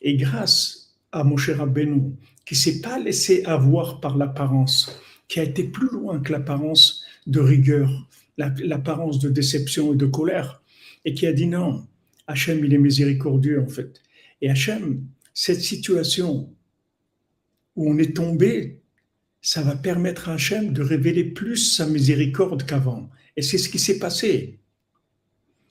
[0.03, 2.13] et grâce à Moshe Rabbeinu,
[2.45, 7.39] qui s'est pas laissé avoir par l'apparence, qui a été plus loin que l'apparence de
[7.39, 7.89] rigueur,
[8.37, 10.61] l'apparence de déception et de colère,
[11.05, 11.87] et qui a dit non,
[12.27, 14.03] Hachem, il est miséricordieux en fait.
[14.43, 16.53] Et Hachem, cette situation
[17.77, 18.81] où on est tombé,
[19.41, 23.09] ça va permettre à Hachem de révéler plus sa miséricorde qu'avant.
[23.37, 24.59] Et c'est ce qui s'est passé.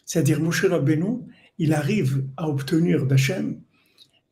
[0.05, 1.25] C'est-à-dire, Moshe Rabbeinu,
[1.57, 3.61] il arrive à obtenir d'Hachem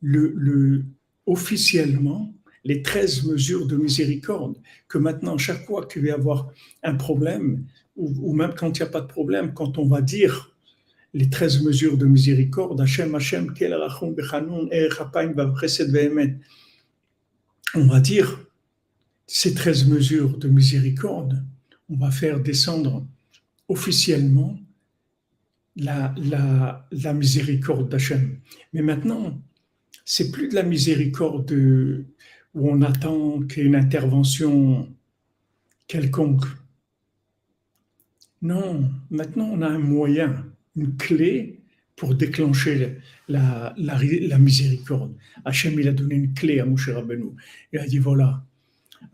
[0.02, 0.86] le,
[1.26, 2.34] officiellement
[2.68, 4.58] les 13 mesures de miséricorde,
[4.90, 6.52] que maintenant, chaque fois qu'il va y avoir
[6.84, 10.54] un problème, ou, même quand il n'y a pas de problème, quand on va dire
[11.14, 13.56] les 13 mesures de miséricorde, Hachem, Hachem,
[17.76, 18.46] on va dire
[19.26, 21.42] ces 13 mesures de miséricorde,
[21.90, 23.08] on va faire descendre
[23.70, 24.60] officiellement
[25.78, 28.40] la, la, la miséricorde d'Hachem.
[28.74, 29.42] Mais maintenant,
[30.04, 31.46] c'est plus de la miséricorde
[32.58, 34.90] où on attend qu'il y ait une intervention
[35.88, 36.46] quelconque.
[38.42, 40.44] Non, maintenant on a un moyen,
[40.76, 41.62] une clé
[41.96, 43.76] pour déclencher la,
[44.40, 45.16] miséricorde.
[45.46, 47.32] Hachem, il a donné une clé à Moshe Rabbeinu.
[47.74, 48.44] Il a dit voilà,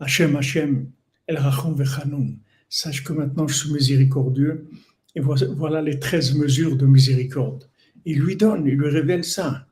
[0.00, 0.86] Hachem, Hachem,
[1.26, 4.68] El Rachon Vechanoun, sache que maintenant je suis miséricordieux
[5.14, 7.68] et voilà les 13 mesures de miséricorde.
[8.04, 9.66] Il lui donne, il lui révèle ça.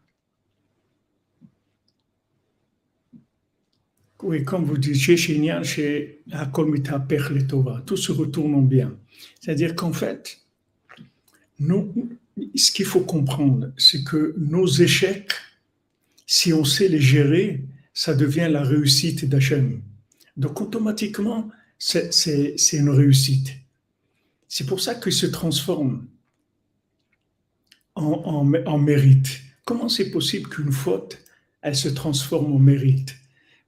[4.22, 8.96] Oui, comme vous dites, chez Shinyan, tout se retourne en bien.
[9.40, 10.38] C'est-à-dire qu'en fait,
[11.58, 11.92] nous,
[12.54, 15.32] ce qu'il faut comprendre, c'est que nos échecs,
[16.26, 19.82] si on sait les gérer, ça devient la réussite d'Hachem.
[20.36, 23.52] Donc automatiquement, c'est une réussite.
[24.48, 26.06] C'est pour ça qu'il se transforme
[27.94, 29.40] en, en, mérite.
[29.64, 31.18] Comment c'est possible qu'une faute,
[31.60, 33.16] elle se transforme en mérite?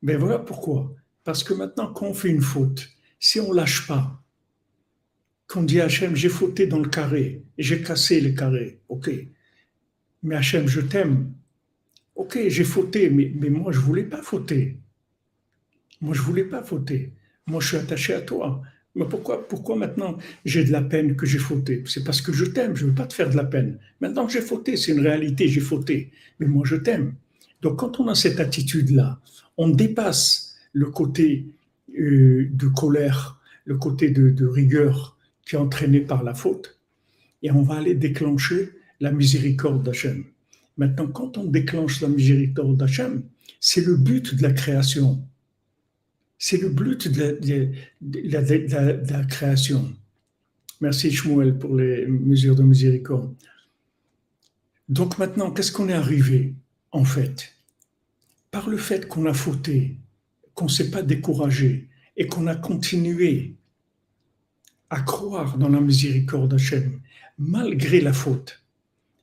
[0.04, 0.94] Ben voilà pourquoi.
[1.24, 4.22] Parce que maintenant, quand on fait une faute, si on lâche pas,
[5.46, 9.10] qu'on dit à Hachem, j'ai fauté dans le carré, j'ai cassé le carré, ok.
[10.22, 11.32] Mais Hachem, je t'aime.
[12.14, 14.76] Ok, j'ai fauté, mais, mais moi, je voulais pas fauter.
[16.02, 17.14] Moi, je voulais pas fauter.
[17.46, 18.60] Moi, je suis attaché à toi.
[18.94, 21.82] Mais pourquoi, pourquoi maintenant j'ai de la peine que j'ai fauté?
[21.86, 23.78] C'est parce que je t'aime, je ne veux pas te faire de la peine.
[24.00, 26.12] Maintenant que j'ai fauté, c'est une réalité, j'ai fauté.
[26.38, 27.14] Mais moi, je t'aime.
[27.64, 29.18] Donc, quand on a cette attitude-là,
[29.56, 31.46] on dépasse le côté
[31.98, 36.78] euh, de colère, le côté de, rigueur qui est entraîné par la faute,
[37.42, 40.24] et on va aller déclencher la miséricorde d'Hachem.
[40.76, 43.22] Maintenant, quand on déclenche la miséricorde d'Hachem,
[43.60, 45.26] c'est le but de la création.
[46.38, 47.72] C'est le but de
[49.10, 49.90] la, création.
[50.82, 53.34] Merci Shmuel pour les mesures de miséricorde.
[54.90, 56.52] Donc maintenant, qu'est-ce qu'on est arrivé
[56.92, 57.53] en fait?
[58.54, 59.96] Par le fait qu'on a fauté,
[60.54, 63.56] qu'on ne s'est pas découragé et qu'on a continué
[64.90, 67.00] à croire dans la miséricorde d'Hachem,
[67.36, 68.62] malgré la faute,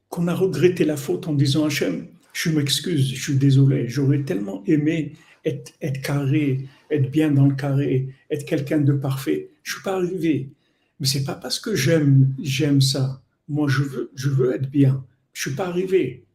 [0.09, 4.63] qu'on a regretté la faute en disant Hachem, je m'excuse, je suis désolé, j'aurais tellement
[4.65, 5.13] aimé
[5.45, 9.51] être, être carré, être bien dans le carré, être quelqu'un de parfait.
[9.63, 10.49] Je suis pas arrivé.
[10.99, 13.21] Mais c'est pas parce que j'aime, j'aime ça.
[13.47, 15.05] Moi, je veux, je veux être bien.
[15.31, 16.25] Je suis pas arrivé.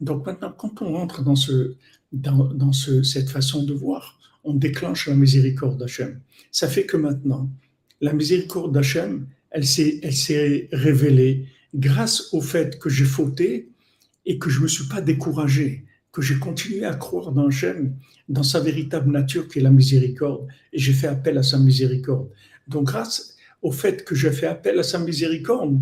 [0.00, 1.76] Donc maintenant, quand on rentre dans ce,
[2.14, 6.20] dans, dans ce, cette façon de voir, on déclenche la miséricorde d'Hachem.
[6.50, 7.50] Ça fait que maintenant,
[8.00, 13.70] la miséricorde d'Hachem, elle s'est, révélée grâce au fait que j'ai fauté
[14.26, 17.96] et que je me suis pas découragé que j'ai continué à croire dans Hachem,
[18.28, 22.28] dans sa véritable nature qui est la miséricorde, et j'ai fait appel à sa miséricorde.
[22.68, 25.80] Donc grâce au fait que j'ai fait appel à sa miséricorde,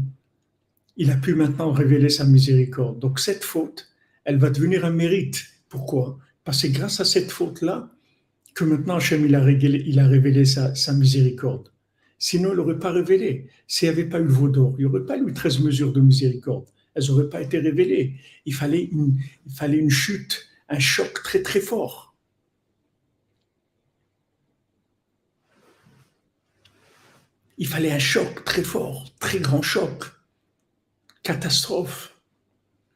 [0.97, 2.99] il a pu maintenant révéler sa miséricorde.
[2.99, 3.91] Donc cette faute,
[4.25, 5.45] elle va devenir un mérite.
[5.73, 6.19] Pourquoi?
[6.45, 7.89] Parce que grâce à cette faute-là
[8.55, 11.73] que maintenant Hachem il a révélé, il a révélé sa, miséricorde.
[12.19, 13.49] Sinon, il n'aurait pas révélé.
[13.67, 16.67] S'il n'y avait pas eu le il n'y aurait pas eu 13 mesures de miséricorde
[16.95, 18.17] elles n'auraient pas été révélées.
[18.45, 22.15] Il fallait, une, chute, un choc très très fort.
[27.57, 30.05] Il fallait un choc très fort, très grand choc.
[31.23, 32.15] catastrophe.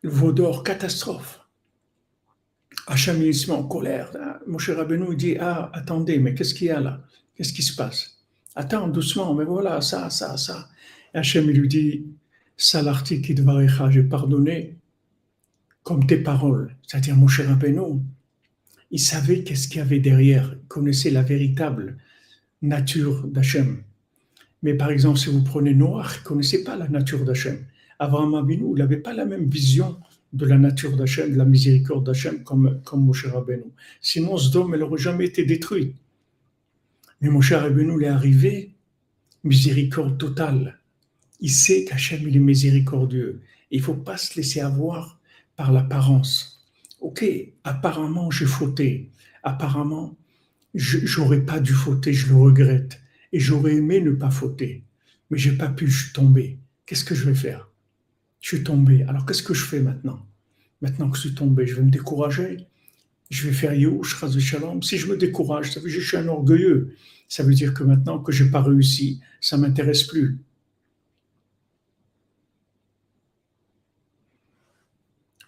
[0.02, 1.45] Le catastrophe.
[2.86, 4.12] Hachem, il se met en colère.
[4.46, 7.02] Mon cher Rabbeinu dit Ah, attendez, mais qu'est-ce qu'il y a là?
[7.34, 8.18] Qu'est-ce qui se passe?
[8.54, 10.68] Attends, doucement, mais voilà, ça, ça, ça.
[11.12, 12.06] Et Hachem, il lui dit
[12.56, 14.78] Salarti kidvarecha, j'ai pardonné
[15.82, 16.76] comme tes paroles.
[16.86, 18.00] C'est-à-dire, mon cher Rabbeinu,
[18.90, 21.98] il savait qu'est-ce qu'il y avait derrière, il connaissait la véritable
[22.62, 23.82] nature d'Hachem.
[24.62, 27.66] Mais par exemple, si vous prenez Noir, il ne connaissait pas la nature d'Hachem.
[27.98, 29.98] Abraham il n'avait pas la même vision
[30.36, 33.64] de la nature d'Hachem, de la miséricorde d'Hachem comme, comme Moshe Rabbeinu.
[34.00, 35.96] Sinon, dôme, elle n'aurait jamais été détruite.
[37.20, 38.74] Mais Moshe Rabbeinu est arrivé,
[39.44, 40.78] miséricorde totale.
[41.40, 43.40] Il sait qu'Hachem, il est miséricordieux.
[43.70, 45.20] Il ne faut pas se laisser avoir
[45.56, 46.64] par l'apparence.
[47.00, 47.24] Ok,
[47.64, 49.10] apparemment, j'ai fauté.
[49.42, 50.16] Apparemment,
[50.74, 53.00] je n'aurais pas dû fauter, je le regrette.
[53.32, 54.84] Et j'aurais aimé ne pas fauter.
[55.30, 56.58] Mais j'ai pas pu, je suis tombé.
[56.84, 57.70] Qu'est-ce que je vais faire?
[58.46, 59.02] Je suis tombé.
[59.08, 60.24] Alors qu'est-ce que je fais maintenant?
[60.80, 62.58] Maintenant que je suis tombé, je vais me décourager.
[63.28, 64.84] Je vais faire Youch, Shalom.
[64.84, 66.94] Si je me décourage, ça veut dire que je suis un orgueilleux.
[67.28, 70.38] Ça veut dire que maintenant que je n'ai pas réussi, ça ne m'intéresse plus.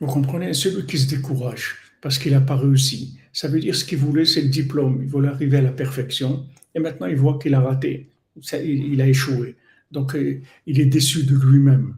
[0.01, 0.53] Vous comprenez?
[0.53, 4.25] Celui qui se décourage parce qu'il n'a pas réussi, ça veut dire ce qu'il voulait,
[4.25, 5.03] c'est le diplôme.
[5.03, 8.11] Il voulait arriver à la perfection et maintenant il voit qu'il a raté.
[8.53, 9.55] il a échoué.
[9.93, 11.95] Donc euh, il est déçu de lui-même.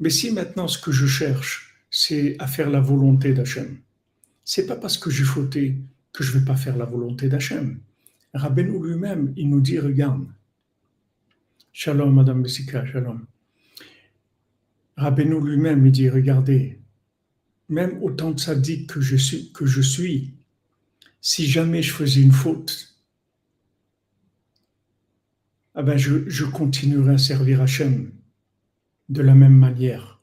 [0.00, 3.78] Mais si maintenant ce que je cherche, c'est à faire la volonté d'Hachem,
[4.44, 5.76] c'est pas parce que j'ai fauté
[6.12, 7.80] que je vais pas faire la volonté d'Hachem.
[8.32, 10.26] Rabbeinu lui-même, il nous dit, regarde,
[11.72, 13.26] Shalom, Madame Bessika, Shalom.
[14.96, 16.80] Rabbeinu lui-même, il dit, regardez,
[17.68, 20.34] même autant de sadique que je suis, que je suis,
[21.20, 22.96] si jamais je faisais une faute,
[25.74, 28.10] ah ben je, je continuerai à servir Hachem
[29.10, 30.20] de la même manière.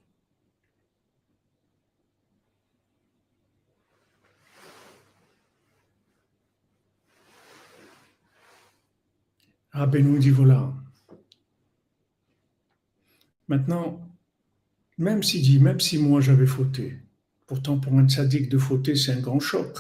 [9.71, 10.73] Rabbi nous dit voilà.
[13.50, 14.02] Maintenant,
[14.97, 16.97] même si dit, même si moi j'avais fauté,
[17.45, 19.78] pourtant pour un sadique de fauter, c'est un grand choc.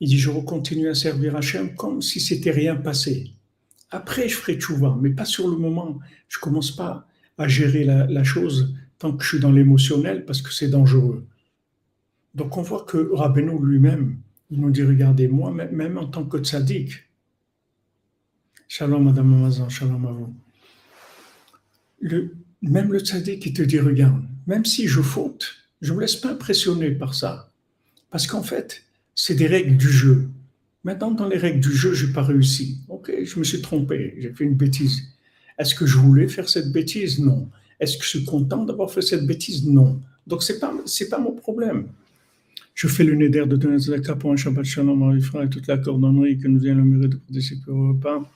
[0.00, 3.32] Il dit, je continue à servir Hachem comme si c'était rien passé.
[3.90, 5.98] Après, je ferai tchouva, mais pas sur le moment.
[6.28, 7.08] Je commence pas
[7.38, 11.24] à gérer la, chose tant que je suis dans l'émotionnel parce que c'est dangereux.
[12.34, 14.18] Donc on voit que Rabbeinu lui-même,
[14.50, 17.08] il nous dit, regardez, moi, même en tant que tzaddik,
[18.70, 20.34] Shalom, Madame Amazon, shalom à vous.
[22.60, 26.16] Même le tzaddik qui te dit, regarde, même si je faute, je ne me laisse
[26.16, 27.50] pas impressionner par ça.
[28.10, 30.28] Parce qu'en fait, c'est des règles du jeu.
[30.84, 32.80] Maintenant, dans les règles du jeu, je n'ai pas réussi.
[32.88, 35.02] Ok, je me suis trompé, j'ai fait une bêtise.
[35.58, 37.18] Est-ce que je voulais faire cette bêtise?
[37.18, 37.48] Non.
[37.80, 39.66] Est-ce que je suis content d'avoir fait cette bêtise?
[39.66, 40.00] Non.
[40.26, 40.72] Donc, ce n'est pas,
[41.10, 41.88] pas mon problème.
[42.74, 45.78] Je fais le neder de donner la pour un Shabbat Shalom, Marie et toute la
[45.78, 48.30] cordonnerie que nous vient le mérite de participer au repas.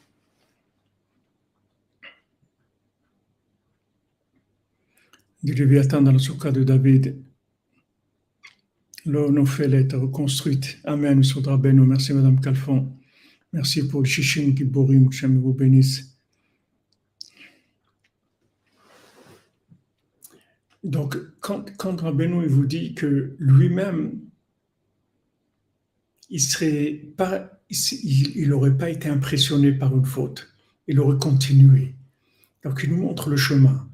[5.43, 7.17] du Léviathan dans le soukha de David.
[9.47, 10.79] Fait l'être reconstruite.
[10.85, 11.23] Amen.
[11.87, 12.93] Merci, Madame Calfon.
[13.53, 15.09] Merci pour le Shishin qui borim.
[15.09, 16.12] Que vous bénisse.
[20.83, 22.03] Donc, quand, quand
[22.47, 24.21] vous dit que lui-même,
[26.29, 26.41] il
[27.71, 30.49] il n'aurait pas été impressionné par une faute,
[30.89, 31.95] il aurait continué.
[32.65, 33.89] Donc, il nous montre le chemin.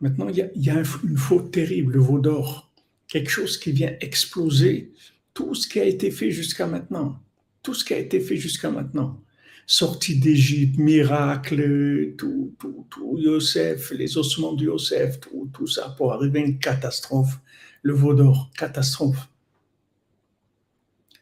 [0.00, 2.70] Maintenant, il y a, une faute terrible, le veau d'or,
[3.08, 4.92] quelque chose qui vient exploser
[5.32, 7.20] tout ce qui a été fait jusqu'à maintenant.
[7.62, 9.23] Tout ce qui a été fait jusqu'à maintenant.
[9.66, 16.12] Sortie d'Égypte, miracle, tout, tout, tout, Yosef, les ossements de Yosef, tout, tout ça pour
[16.12, 17.38] arriver à une catastrophe.
[17.82, 19.28] Le veau d'or, catastrophe.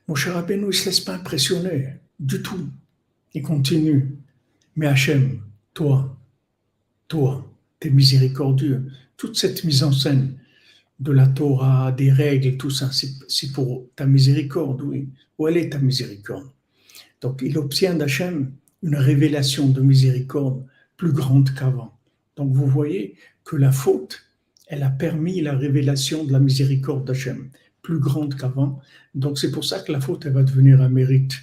[0.09, 2.69] Mon cher Rabbeinu, il ne se laisse pas impressionner du tout.
[3.35, 4.17] Il continue.
[4.77, 5.41] Mais Hachem,
[5.75, 6.17] toi,
[7.09, 7.53] toi,
[7.91, 8.91] miséricordieux.
[9.17, 10.39] Toute cette mise en scène
[11.01, 15.09] de la Torah, des règles tout ça, c'est pour ta miséricorde, oui.
[15.39, 16.49] Où est ta miséricorde?
[17.23, 18.53] Donc il obtient d'Hachem
[18.83, 20.67] une révélation de miséricorde
[20.97, 21.97] plus grande qu'avant.
[22.37, 24.23] Donc vous voyez que la faute,
[24.67, 27.49] elle a permis la révélation de la miséricorde d'Hachem,
[27.81, 28.81] plus grande qu'avant.
[29.15, 31.35] Donc c'est pour ça que la faute, elle va devenir un mérite.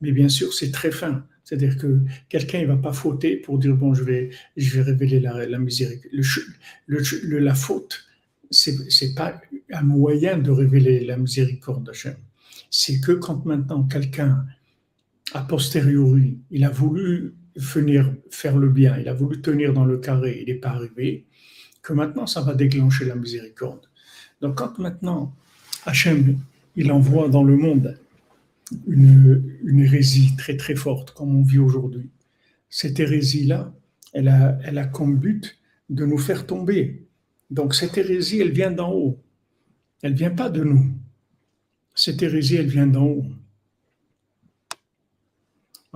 [0.00, 1.26] Mais bien sûr, c'est très fin.
[1.44, 2.00] C'est-à-dire que
[2.30, 6.10] quelqu'un ne va pas fauter pour dire bon, je vais, je vais révéler la, miséricorde.
[6.86, 8.06] Le, la faute,
[8.50, 9.40] ce n'est pas
[9.72, 12.16] un moyen de révéler la miséricorde d'Hachem.
[12.70, 14.46] C'est que quand maintenant quelqu'un,
[15.34, 19.98] a posteriori, il a voulu venir faire le bien, il a voulu tenir dans le
[19.98, 21.26] carré, il n'est pas arrivé,
[21.82, 23.86] que maintenant ça va déclencher la miséricorde.
[24.40, 25.34] Donc quand maintenant
[25.84, 26.38] Hachem,
[26.76, 27.98] il envoie dans le monde
[28.86, 32.10] une, une hérésie très très forte comme on vit aujourd'hui,
[32.70, 33.72] cette hérésie-là,
[34.12, 35.56] elle a, elle a comme but
[35.90, 37.06] de nous faire tomber.
[37.50, 39.22] Donc cette hérésie, elle vient d'en haut.
[40.02, 40.84] Elle vient pas de nous.
[41.94, 43.26] Cette hérésie, elle vient d'en haut.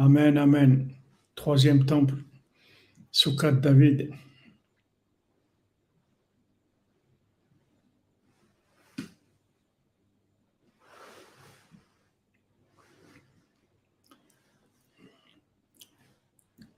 [0.00, 0.92] Amen, amen.
[1.34, 2.14] Troisième temple,
[3.10, 4.10] Sukkot David.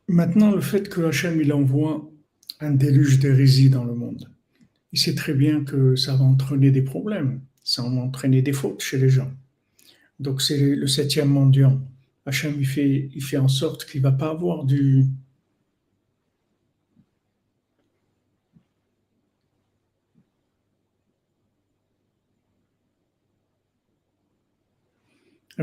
[0.08, 2.10] Maintenant, le fait que Hachem il envoie
[2.60, 4.30] un déluge d'hérésie dans le monde,
[4.92, 8.80] il sait très bien que ça va entraîner des problèmes, ça va entraîner des fautes
[8.80, 9.30] chez les gens.
[10.18, 11.82] Donc c'est le septième mendiant.
[12.30, 15.04] Hachem il fait, il fait en sorte qu'il ne va pas avoir du,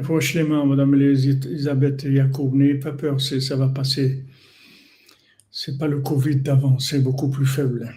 [0.03, 4.25] Franchement, Madame Elisabeth Yacoub, n'ayez pas peur, ça va passer.
[5.49, 7.91] C'est pas le Covid d'avant, c'est beaucoup plus faible.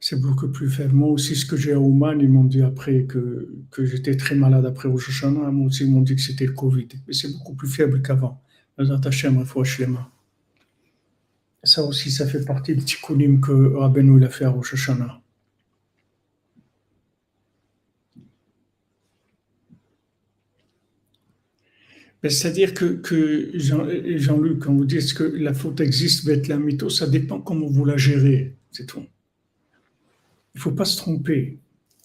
[0.00, 0.94] C'est beaucoup plus faible.
[0.94, 4.34] Moi aussi, ce que j'ai à Ouman, ils m'ont dit après que, que j'étais très
[4.34, 5.50] malade après Rosh Hashanah.
[5.50, 6.88] Moi aussi, ils m'ont dit que c'était le Covid.
[7.06, 8.42] Mais c'est beaucoup plus faible qu'avant.
[11.62, 14.74] Ça aussi, ça fait partie du tikkunim que Rabbeinu il a fait à Rosh.
[22.22, 27.06] Ben, c'est-à-dire que, Jean-Luc, quand vous dites que la faute existe, bête la mytho, ça
[27.06, 29.04] dépend comment vous la gérez, c'est tout.
[30.54, 31.58] Il ne faut pas se tromper.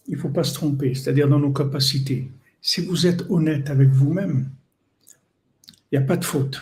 [0.08, 2.30] Il ne faut pas se tromper, c'est-à-dire dans nos capacités.
[2.62, 4.50] Si vous êtes honnête avec vous-même,
[5.92, 6.62] il n'y a pas de faute.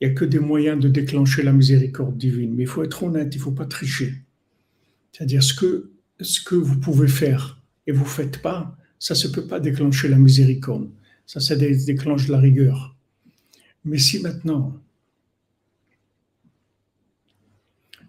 [0.00, 2.54] Il n'y a que des moyens de déclencher la miséricorde divine.
[2.54, 4.14] Mais il faut être honnête, il ne faut pas tricher.
[5.12, 5.90] C'est-à-dire ce que,
[6.20, 10.08] ce que vous pouvez faire et vous ne faites pas, ça ne peut pas déclencher
[10.08, 10.88] la miséricorde.
[11.26, 12.96] Ça, ça déclenche la rigueur.
[13.84, 14.80] Mais si maintenant,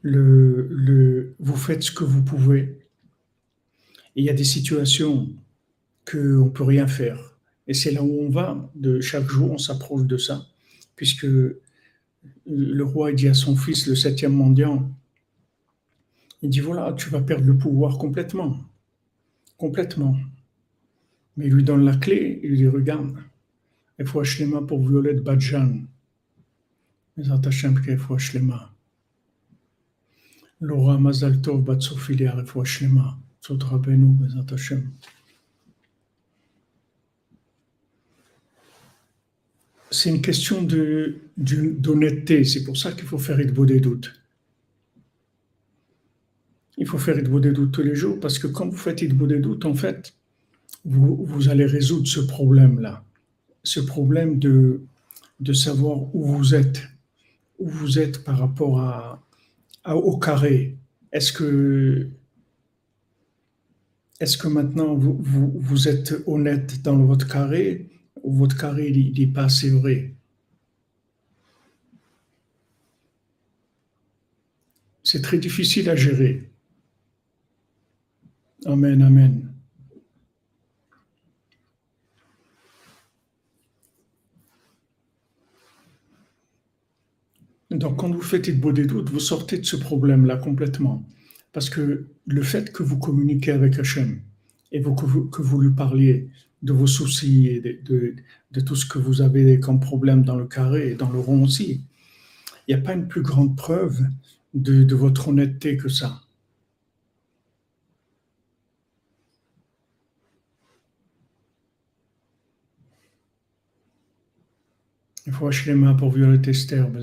[0.03, 2.79] vous faites ce que vous pouvez,
[4.15, 5.29] il y a des situations
[6.09, 7.37] qu'on ne peut rien faire,
[7.67, 10.45] et c'est là où on va, de chaque jour, on s'approche de ça,
[10.95, 11.27] puisque
[12.45, 14.91] le roi dit à son fils, le septième mendiant,
[16.41, 18.57] il dit voilà, tu vas perdre le pouvoir complètement,
[19.57, 20.17] complètement.
[21.35, 23.17] Mais il lui donne la clé, il lui dit Regarde,
[23.97, 25.81] il faut mains pour Violette Badjan.
[27.17, 28.73] Mais Hashem qu'il faut Shlema.
[30.61, 33.17] Laura Mazal Tov Bat Sofilia, il faut Shlema.
[33.41, 34.91] Tzot Rabbeinu, Bezat Hashem.
[39.91, 40.67] C'est une question
[41.37, 42.43] d'honnêteté.
[42.43, 44.13] C'est pour ça qu'il faut faire Idbo des doutes.
[46.77, 49.25] Il faut faire Idbo des doutes tous les jours parce que quand vous faites Idbo
[49.25, 50.13] des doutes, en fait,
[50.85, 53.03] vous, allez résoudre ce problème-là,
[53.63, 54.81] ce problème de,
[55.39, 56.83] de savoir où vous êtes,
[57.57, 59.21] où vous êtes par rapport à,
[59.85, 60.77] au carré.
[61.11, 62.09] Est-ce que,
[64.19, 67.87] est-ce que maintenant vous, vous, êtes honnête dans votre carré
[68.21, 70.13] ou votre carré n'est pas assez vrai?
[75.03, 76.49] C'est très difficile à gérer.
[78.65, 79.48] Amen, amen.
[87.71, 91.05] Donc, quand vous faites beau des doutes, vous sortez de ce problème-là complètement.
[91.53, 94.21] Parce que le fait que vous communiquez avec Hachem
[94.71, 96.29] et que, vous, lui parliez
[96.61, 98.15] de vos soucis et de,
[98.61, 101.81] tout ce que vous avez comme problème dans le carré et dans le rond aussi,
[102.67, 104.01] il n'y a pas une plus grande preuve
[104.53, 106.21] de votre honnêteté que ça.
[115.29, 116.95] Il faut acheter les mains pour Violette Esther, Il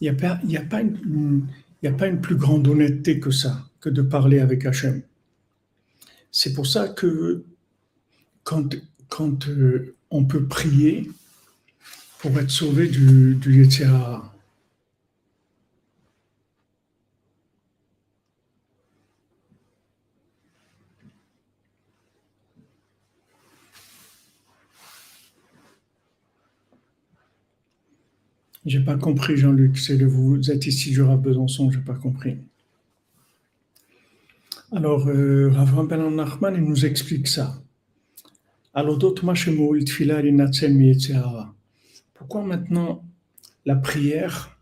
[0.00, 0.14] n'y a,
[0.62, 1.46] pas, une,
[1.82, 5.02] il y a pas une plus grande honnêteté que ça, que de parler avec Hachem.
[6.32, 7.44] C'est pour ça que
[8.44, 8.76] quand,
[9.10, 11.10] quand euh, on peut prier
[12.18, 13.68] pour être sauvé du, du
[28.66, 29.78] J'ai pas compris, Jean-Luc.
[29.78, 32.36] C'est de vous êtes ici, Jura Besançon, j'ai pas compris.
[34.72, 37.62] Alors, euh, Rav Ben Nachman, il nous explique ça.
[38.74, 38.98] Alors,
[42.14, 43.04] Pourquoi maintenant
[43.64, 44.58] la prière,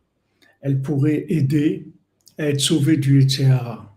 [0.60, 1.88] elle pourrait aider
[2.36, 3.96] à être sauvé du Etzéhara.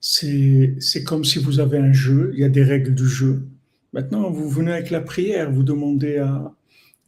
[0.00, 3.46] C'est comme si vous avez un jeu, il y a des règles du jeu.
[3.94, 6.52] Maintenant, vous venez avec la prière, vous demandez à,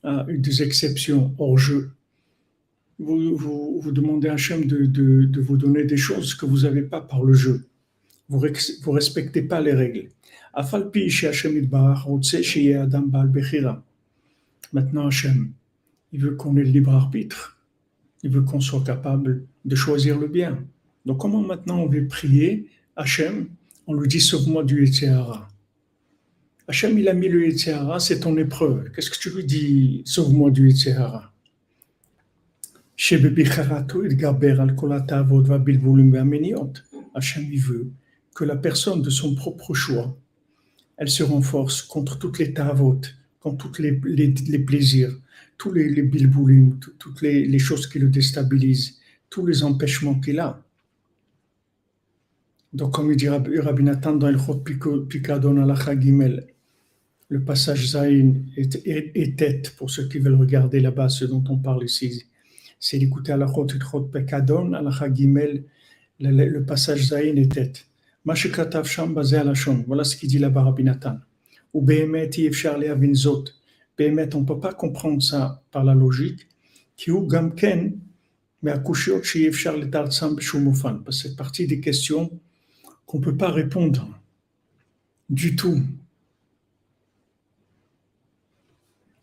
[0.05, 1.91] des exceptions hors jeu.
[2.99, 7.01] Vous, vous, demandez à Hachem de, de, vous donner des choses que vous n'avez pas
[7.01, 7.65] par le jeu.
[8.29, 10.11] Vous ne respectez pas les règles.
[14.73, 15.53] Maintenant, Hachem,
[16.13, 17.59] il veut qu'on ait le libre arbitre.
[18.23, 20.63] Il veut qu'on soit capable de choisir le bien.
[21.07, 23.49] Donc, comment maintenant on veut prier Hachem
[23.87, 25.50] On lui dit Sauve-moi du Yetzirah?
[26.71, 28.93] Hachem, il a mis le Yetzirah, c'est ton épreuve.
[28.93, 31.33] Qu'est-ce que tu lui dis Sauve-moi du Yetzirah?
[32.97, 33.35] Hachem,
[37.51, 37.91] il veut
[38.37, 40.17] que la personne de son propre choix,
[40.97, 43.01] elle se renforce contre toutes les tavot,
[43.41, 43.91] contre tous les,
[44.61, 45.11] plaisirs,
[45.59, 50.63] tous les, les bilboulim, toutes les, choses qui le déstabilisent, tous les empêchements qu'il a.
[52.73, 54.63] Donc, comme il dit Rabbi Nathan dans le Chot
[55.09, 56.47] Pikadon al Gimel,
[57.31, 61.85] le passage Zain est, tête pour ceux qui veulent regarder là-bas ce dont on parle
[61.85, 62.27] ici.
[62.81, 65.63] C'est d'écouter à la Chot Pikadon al Gimel,
[66.19, 67.87] le passage Zain est tête.
[68.25, 71.19] Voilà ce qu'il dit là-bas Rabbi Nathan.
[71.73, 73.45] Ou Behemet Yefshar Leavinzot.
[73.97, 76.49] Behemet, on ne peut pas comprendre ça par la logique.
[76.97, 77.97] Qui ou Gamken,
[78.63, 80.99] mais Akushiot Yefshar Letartsam Beshumofan.
[81.05, 82.29] Parce que c'est partie des questions
[83.07, 84.09] qu'on ne peut pas répondre
[85.29, 85.81] du tout.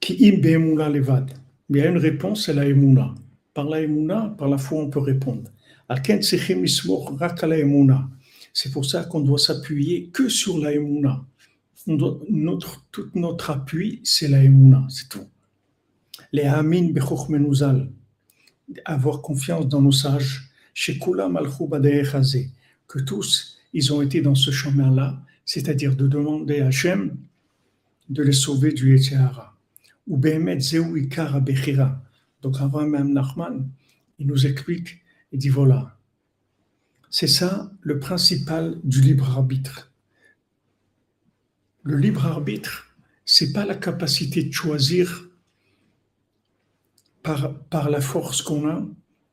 [0.10, 1.32] Levad.
[1.70, 2.64] Il y a une réponse, c'est la.
[3.54, 3.88] Par la
[4.38, 5.50] par la foi, on peut répondre.
[8.54, 10.72] C'est pour ça qu'on doit s'appuyer que sur la.
[11.88, 15.26] Notre, tout notre appui, c'est la Emouna, c'est tout.
[16.34, 16.92] Les Amin
[18.84, 21.30] avoir confiance dans nos sages, chez Kula
[22.88, 27.18] que tous, ils ont été dans ce chemin-là, c'est-à-dire de demander à Hachem
[28.10, 29.57] de les sauver du Yetzirah.
[32.42, 33.70] Donc avant même Nachman,
[34.20, 35.02] il nous explique,
[35.32, 35.98] il dit voilà,
[37.10, 39.92] c'est ça le principal du libre arbitre.
[41.84, 42.96] Le libre arbitre,
[43.26, 45.30] c'est pas la capacité de choisir
[47.24, 48.86] par, par la force qu'on a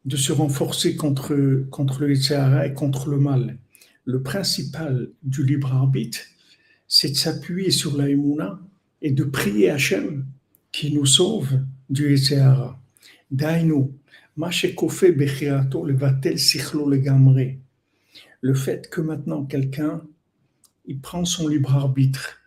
[0.04, 3.58] de se renforcer contre, contre le Yitzhara et contre le mal.
[4.04, 6.20] Le principal du libre arbitre,
[6.86, 8.60] c'est de s'appuyer sur la Emouna
[9.00, 10.26] et de prier Hachem
[10.74, 12.82] qui nous sauve du Yitzhara.
[13.30, 13.92] Dainu,
[18.40, 20.02] le fait que maintenant quelqu'un,
[20.84, 22.40] il prend son libre arbitre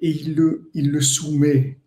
[0.00, 1.78] et il le, il le soumet.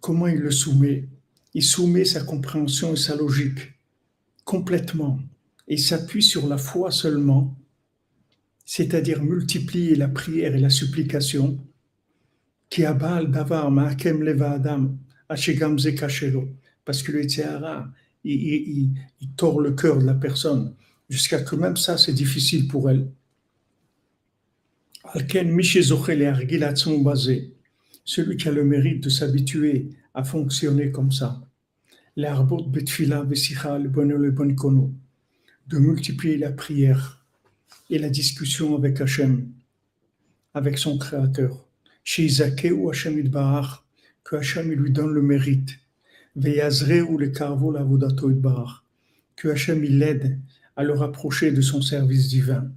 [0.00, 1.08] Comment il le soumet?
[1.54, 3.72] Il soumet sa compréhension et sa logique
[4.44, 5.18] complètement
[5.66, 7.58] et s'appuie sur la foi seulement,
[8.64, 11.58] c'est-à-dire multiplier la prière et la supplication,
[12.74, 14.98] qui abal davar ma'akem leva adam
[16.84, 17.88] parce que le Tihara,
[18.24, 20.74] il, il, il tord le cœur de la personne
[21.08, 23.06] jusqu'à que même ça, c'est difficile pour elle.
[28.04, 31.40] Celui qui a le mérite de s'habituer à fonctionner comme ça.
[32.16, 32.22] De
[35.78, 37.24] multiplier la prière
[37.88, 39.48] et la discussion avec Hachem,
[40.54, 41.68] avec son Créateur.
[42.04, 42.28] Chez
[42.70, 43.30] ou Hachem
[44.22, 45.78] que Hachem lui donne le mérite.
[46.36, 46.40] ou
[47.18, 47.28] le
[49.36, 50.38] que Hachem l'aide
[50.76, 52.70] à le rapprocher de son service divin.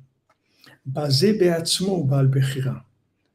[0.86, 2.86] Basé Beatzmo Baal Bechira.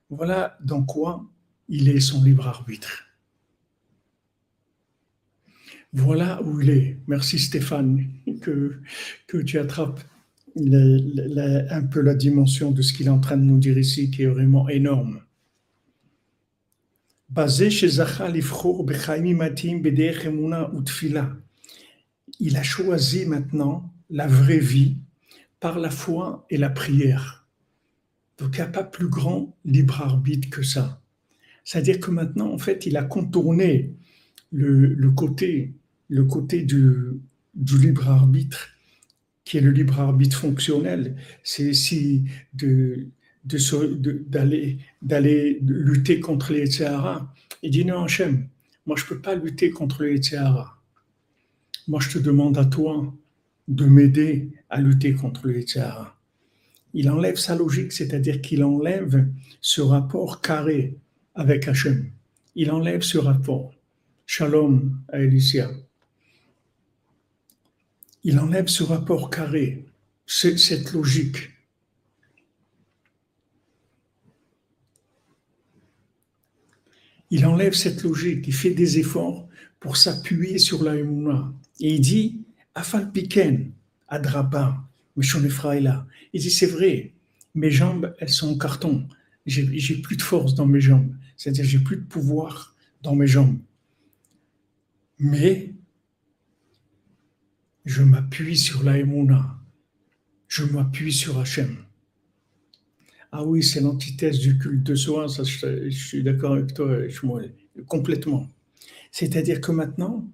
[0.09, 1.26] Voilà dans quoi
[1.68, 3.05] il est son libre arbitre.
[5.93, 6.99] Voilà où il est.
[7.07, 8.07] Merci Stéphane
[8.40, 8.80] que,
[9.26, 10.01] que tu attrapes
[10.57, 14.22] un peu la dimension de ce qu'il est en train de nous dire ici, qui
[14.22, 15.20] est vraiment énorme.
[22.40, 24.98] Il a choisi maintenant la vraie vie
[25.58, 27.46] par la foi et la prière.
[28.36, 31.00] Donc il n'y a pas plus grand libre arbitre que ça.
[31.64, 33.94] C'est-à-dire que maintenant, en fait, il a contourné
[34.50, 35.72] le, côté,
[36.08, 37.20] le côté du,
[37.54, 38.68] du, libre arbitre,
[39.44, 41.16] qui est le libre arbitre fonctionnel.
[41.44, 43.06] C'est ici de,
[43.45, 47.32] d'aller, d'aller lutter contre les Sahara.
[47.62, 48.49] Il dit non, Hachem,
[48.86, 50.82] moi je ne peux pas lutter contre les Sahara.
[51.88, 53.12] Moi je te demande à toi
[53.68, 56.16] de m'aider à lutter contre le Yitzhara.
[56.95, 59.26] Il enlève sa logique, c'est-à-dire qu'il enlève
[59.61, 60.99] ce rapport carré
[61.34, 62.11] avec Hachem.
[62.55, 63.72] Il enlève ce rapport.
[64.26, 65.70] Shalom à Elisha.
[68.24, 69.84] il enlève ce rapport carré,
[70.26, 71.51] cette logique.
[77.32, 79.48] Il enlève cette logique, il fait des efforts
[79.80, 80.96] pour s'appuyer sur la
[81.80, 82.42] Et il dit,
[82.74, 83.72] Afal Piken,
[84.06, 84.84] Adraba,
[85.16, 86.06] là.
[86.34, 87.14] Il dit, c'est vrai,
[87.54, 89.08] mes jambes, elles sont en carton.
[89.46, 91.10] J'ai plus de force dans mes jambes.
[91.38, 93.58] C'est-à-dire, j'ai plus de pouvoir dans mes jambes.
[95.18, 95.72] Mais
[97.86, 98.98] je m'appuie sur la
[100.48, 101.78] Je m'appuie sur Hachem.
[103.34, 106.98] Ah oui, c'est l'antithèse du culte de soi, je, suis d'accord avec toi,
[107.86, 108.46] complètement.
[109.10, 110.30] C'est-à-dire que maintenant,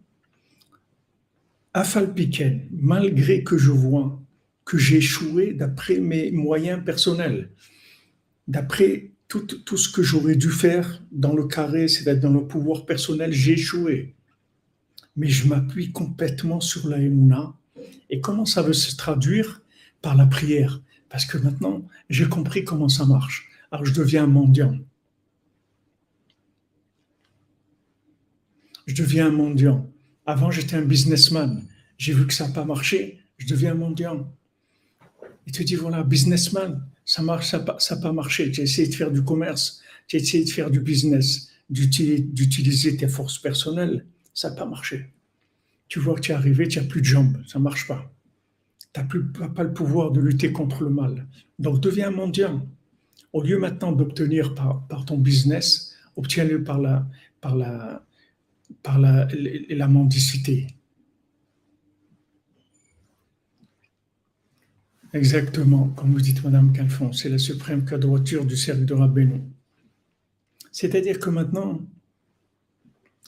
[1.74, 4.20] Afal Piken, malgré que je vois
[4.64, 7.50] que j'ai échoué d'après mes moyens personnels,
[8.48, 12.84] d'après tout, tout, ce que j'aurais dû faire dans le carré, c'est-à-dire dans le pouvoir
[12.84, 14.16] personnel, j'ai échoué.
[15.14, 17.54] Mais je m'appuie complètement sur la Emouna.
[18.10, 19.62] Et comment ça veut se traduire
[20.02, 20.82] Par la prière?
[21.08, 23.48] Parce que maintenant, j'ai compris comment ça marche.
[23.70, 24.78] Alors je deviens un mendiant.
[28.86, 29.90] Je deviens un mendiant.
[30.26, 31.62] Avant, j'étais un businessman.
[31.96, 33.20] J'ai vu que ça n'a pas marché.
[33.38, 34.32] Je deviens un mendiant.
[35.46, 38.50] Il te dit, voilà, businessman, ça marche, ça n'a pas marché.
[38.50, 42.96] Tu as essayé de faire du commerce, tu as essayé de faire du business, d'utiliser
[42.96, 44.04] tes forces personnelles.
[44.34, 45.10] Ça n'a pas marché.
[45.88, 47.42] Tu vois que tu es arrivé, tu n'as plus de jambes.
[47.46, 48.12] Ça ne marche pas
[49.04, 51.26] tu n'as pas le pouvoir de lutter contre le mal.
[51.58, 52.66] Donc deviens mendiant.
[53.32, 57.06] Au lieu maintenant d'obtenir par, ton business, obtiens-le par la,
[57.40, 58.04] par la,
[58.82, 59.28] par la,
[59.68, 60.66] la mendicité.
[65.12, 69.40] Exactement, comme vous dites, Madame Calfon, c'est la suprême quadrature du cercle de Rabbeinu.
[70.70, 71.80] C'est-à-dire que maintenant,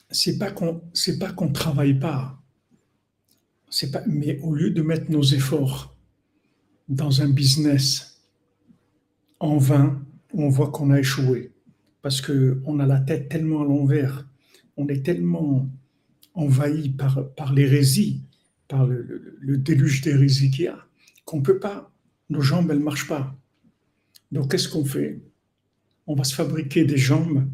[0.09, 2.40] c'est pas qu'on c'est pas travaille pas,
[4.07, 5.95] mais au lieu de mettre nos efforts
[6.89, 8.21] dans un business
[9.39, 10.01] en vain,
[10.33, 11.51] on voit qu'on a échoué
[12.01, 14.27] parce qu'on a la tête tellement à l'envers,
[14.77, 15.69] on est tellement
[16.33, 18.23] envahi par, par l'hérésie,
[18.67, 20.79] par le, déluge d'hérésie qu'il y a,
[21.25, 21.91] qu'on ne peut pas,
[22.29, 23.35] nos jambes, elles ne marchent pas.
[24.31, 25.21] Donc qu'est-ce qu'on fait?
[26.07, 27.47] On va se fabriquer des jambes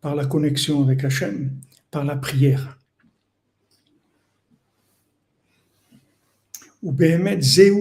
[0.00, 1.52] par la connexion avec Hachem,
[1.90, 2.78] par la prière.
[6.82, 6.92] Ou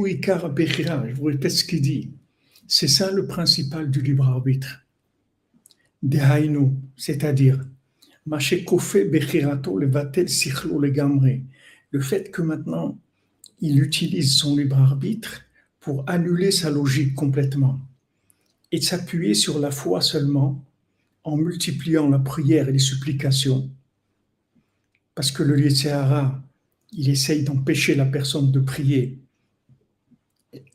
[0.06, 2.12] Ikar je vous répète ce qu'il dit.
[2.68, 4.86] C'est ça le principal du libre arbitre.
[6.04, 7.60] Dehainu, c'est-à-dire.
[8.28, 8.40] Le
[12.00, 13.00] fait que maintenant,
[13.60, 15.42] il utilise son libre arbitre
[15.80, 17.80] pour annuler sa logique complètement
[18.72, 20.64] et s'appuyer sur la foi seulement
[21.24, 23.70] en multipliant la prière et les supplications.
[25.16, 26.42] Parce que le Yetzirah,
[26.92, 29.20] il essaye d'empêcher la personne de prier.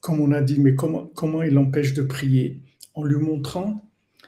[0.01, 2.61] Comme on a dit, mais comment, comment il l'empêche de prier?
[2.95, 3.85] En lui montrant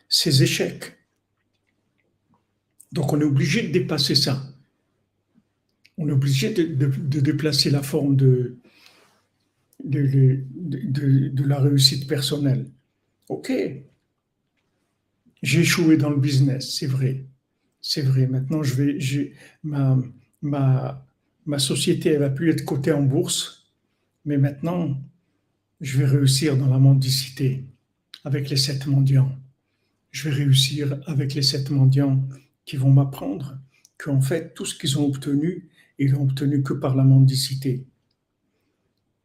[0.09, 0.99] ses échecs.
[2.93, 4.43] Donc on est obligé de dépasser ça.
[5.97, 8.59] On est obligé de, déplacer la forme de,
[9.82, 12.70] de, de, la réussite personnelle.
[13.28, 13.51] Ok,
[15.43, 17.24] j'ai échoué dans le business, c'est vrai.
[17.80, 18.26] C'est vrai.
[18.26, 19.32] Maintenant, je vais,
[19.62, 19.99] ma,
[20.43, 21.08] ma,
[21.49, 23.73] ma société elle va plus être cotée en bourse,
[24.27, 25.03] mais maintenant,
[25.81, 27.65] je vais réussir dans la mendicité
[28.23, 29.35] avec les sept mendiants.
[30.11, 32.23] Je vais réussir avec les sept mendiants
[32.67, 33.59] qui vont m'apprendre
[33.97, 37.87] qu'en fait, tout ce qu'ils ont obtenu, ils l'ont obtenu que par la mendicité.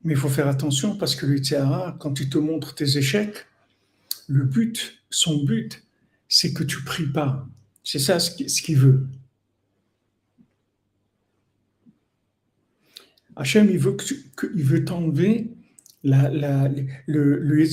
[0.05, 1.41] Mais il faut faire attention parce que le
[1.99, 3.45] quand il te montre tes échecs,
[4.27, 5.83] le but, son but,
[6.29, 7.45] c'est que tu pries pas.
[7.83, 9.07] C'est ça ce qu'il veut.
[13.35, 13.95] Hachem, il veut,
[14.35, 15.51] que, veut t'enlever
[16.03, 16.29] la,
[17.07, 17.63] le, le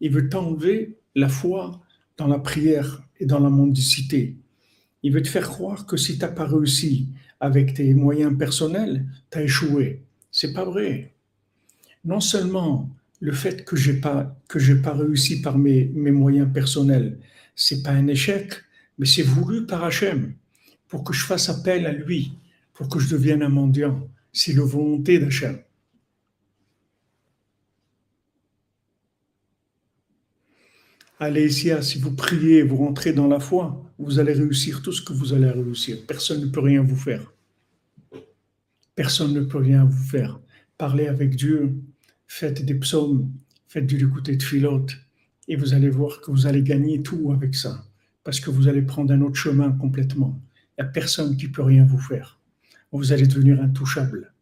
[0.00, 1.82] il veut t'enlever la foi
[2.16, 4.36] dans la prière et dans la mendicité.
[5.02, 7.08] Il veut te faire croire que si tu n'as pas réussi
[7.40, 10.02] avec tes moyens personnels, tu as échoué.
[10.30, 11.14] C'est pas vrai.
[12.04, 16.48] Non seulement le fait que j'ai pas que j'ai pas réussi par mes, mes moyens
[16.52, 17.18] personnels,
[17.54, 18.52] c'est pas un échec,
[18.98, 20.34] mais c'est voulu par Hachem
[20.88, 22.32] pour que je fasse appel à lui,
[22.74, 25.58] pour que je devienne un mendiant, c'est la volonté d'Hachem.
[31.18, 35.02] Allez ici, si vous priez, vous rentrez dans la foi, vous allez réussir tout ce
[35.02, 35.98] que vous allez réussir.
[36.08, 37.32] Personne ne peut rien vous faire.
[38.96, 40.40] Personne ne peut rien vous faire.
[40.76, 41.74] Parlez avec Dieu,
[42.26, 43.30] faites des psaumes,
[43.68, 44.96] faites du écouter de filote,
[45.46, 47.84] et vous allez voir que vous allez gagner tout avec ça,
[48.24, 50.40] parce que vous allez prendre un autre chemin complètement.
[50.76, 52.41] Il n'y a personne qui peut rien vous faire
[52.98, 54.32] vous allez devenir intouchable.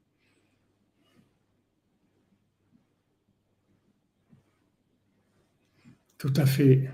[6.19, 6.89] Tout à fait.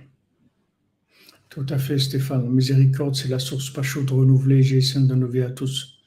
[1.49, 2.49] Tout à fait, Stéphane.
[2.49, 4.63] Miséricorde, c'est la source pas chaude renouvelée.
[4.63, 5.99] J'ai essayé d'en à tous.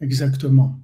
[0.00, 0.79] Exactement.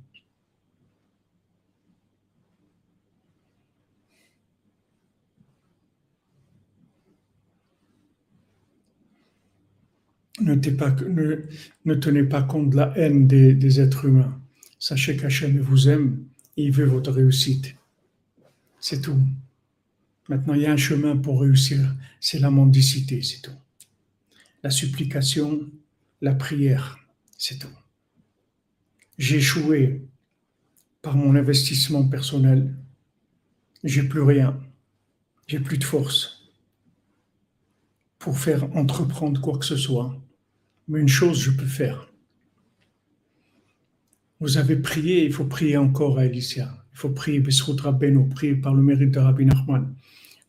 [10.47, 14.41] Ne, tenez pas compte de la haine des, êtres humains.
[14.79, 16.25] Sachez qu'Hachem vous aime
[16.57, 17.75] et il veut votre réussite.
[18.79, 19.19] C'est tout.
[20.29, 21.79] Maintenant, il y a un chemin pour réussir,
[22.21, 23.59] c'est la mendicité, c'est tout.
[24.63, 25.69] La supplication,
[26.21, 26.99] la prière,
[27.37, 27.77] c'est tout.
[29.19, 30.07] J'ai échoué
[31.03, 32.73] par mon investissement personnel.
[33.83, 34.61] J'ai plus rien.
[35.49, 36.53] J'ai plus de force
[38.21, 40.17] pour faire entreprendre quoi que ce soit.
[40.89, 42.13] Mais une chose, je peux faire.
[44.39, 46.69] Vous avez prié, il faut prier encore à Alicia.
[46.93, 49.95] Il faut prier Besrout Rabbeinu, prier par le mérite de Rabbi Nachman.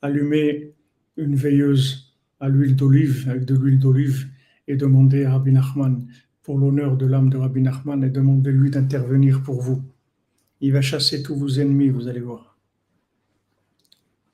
[0.01, 0.73] Allumer
[1.15, 4.27] une veilleuse à l'huile d'olive, avec de l'huile d'olive,
[4.67, 6.05] et demander à Rabbi Nachman,
[6.43, 9.83] pour l'honneur de l'âme de Rabbi Nachman, et demander lui d'intervenir pour vous.
[10.61, 12.57] Il va chasser tous vos ennemis, vous allez voir.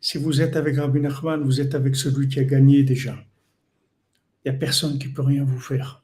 [0.01, 3.23] Si vous êtes avec Rabbi Nachman, vous êtes avec celui qui a gagné déjà.
[4.45, 6.03] Il n'y a personne qui peut rien vous faire.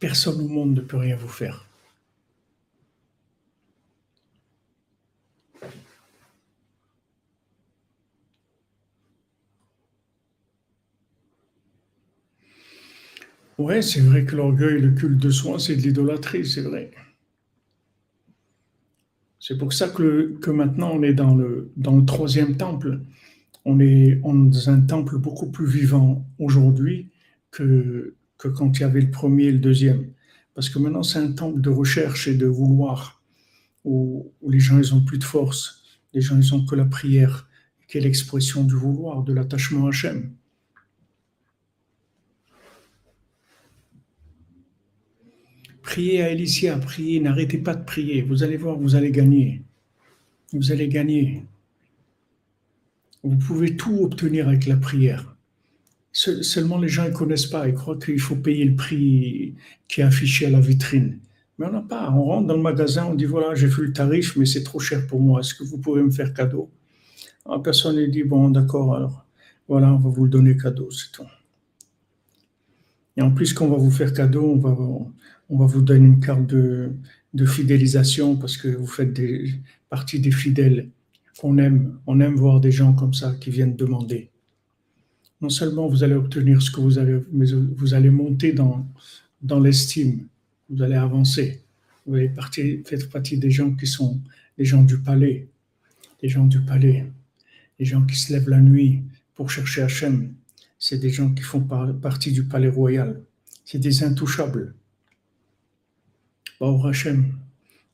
[0.00, 1.68] Personne au monde ne peut rien vous faire.
[13.58, 16.90] Ouais, c'est vrai que l'orgueil, le culte de soi, c'est de l'idolâtrie, c'est vrai.
[19.38, 23.00] C'est pour ça que, que, maintenant on est dans le, dans le troisième temple
[23.64, 27.10] on est dans un temple beaucoup plus vivant aujourd'hui
[27.50, 30.12] que, quand il y avait le premier et le deuxième.
[30.54, 33.22] Parce que maintenant, c'est un temple de recherche et de vouloir,
[33.84, 35.82] où, les gens, ils ont plus de force.
[36.12, 37.48] Les gens, ils ont que la prière,
[37.88, 40.34] qui est l'expression du vouloir, de l'attachement à Hachem.
[45.82, 48.22] Priez à Elicia, priez, n'arrêtez pas de prier.
[48.22, 49.62] Vous allez voir, vous allez gagner.
[50.52, 51.44] Vous allez gagner.
[53.22, 55.36] Vous pouvez tout obtenir avec la prière.
[56.12, 57.68] Seulement les gens ne connaissent pas.
[57.68, 59.54] Ils croient qu'il faut payer le prix
[59.88, 61.18] qui est affiché à la vitrine.
[61.58, 62.10] Mais on n'a pas.
[62.10, 64.78] On rentre dans le magasin, on dit voilà, j'ai fait le tarif, mais c'est trop
[64.78, 65.40] cher pour moi.
[65.40, 66.70] Est-ce que vous pouvez me faire cadeau?
[67.48, 69.26] La personne ne dit bon, d'accord, alors
[69.68, 71.26] voilà, on va vous le donner cadeau, c'est tout.
[73.16, 74.76] Et en plus, qu'on va vous faire cadeau, on va,
[75.50, 76.92] on va vous donner une carte de,
[77.46, 79.18] fidélisation parce que vous faites
[79.88, 80.90] partie des fidèles
[81.38, 81.98] qu'on aime.
[82.06, 84.31] On aime voir des gens comme ça qui viennent demander.
[85.42, 88.86] Non seulement vous allez obtenir ce que vous avez, mais vous allez monter dans,
[89.42, 90.26] dans l'estime.
[90.70, 91.62] Vous allez avancer.
[92.06, 92.32] Vous allez
[92.84, 94.20] faire partie des gens qui sont
[94.56, 95.48] les gens du palais.
[96.22, 97.06] Les gens du palais.
[97.78, 99.02] Les gens qui se lèvent la nuit
[99.34, 100.32] pour chercher Hachem.
[100.78, 103.20] C'est des gens qui font partie du palais royal.
[103.64, 104.74] C'est des intouchables.
[106.58, 107.32] Baruch Hachem,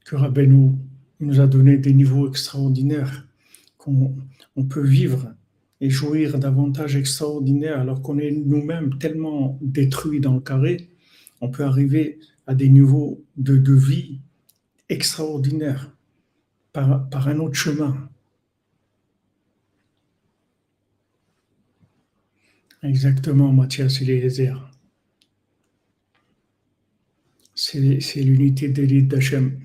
[0.04, 0.72] que Rabbeinu
[1.20, 3.28] nous a donné des niveaux extraordinaires
[4.56, 5.34] on peut vivre
[5.80, 10.90] et jouir d'avantages extraordinaires alors qu'on est nous-mêmes tellement détruits dans le carré,
[11.40, 14.20] on peut arriver à des niveaux de, vie
[14.88, 15.94] extraordinaires
[16.72, 18.08] par, par un autre chemin.
[22.82, 24.70] Exactement, Mathias Eliezer.
[27.54, 29.60] C'est l'unité d'élite d'Hachem.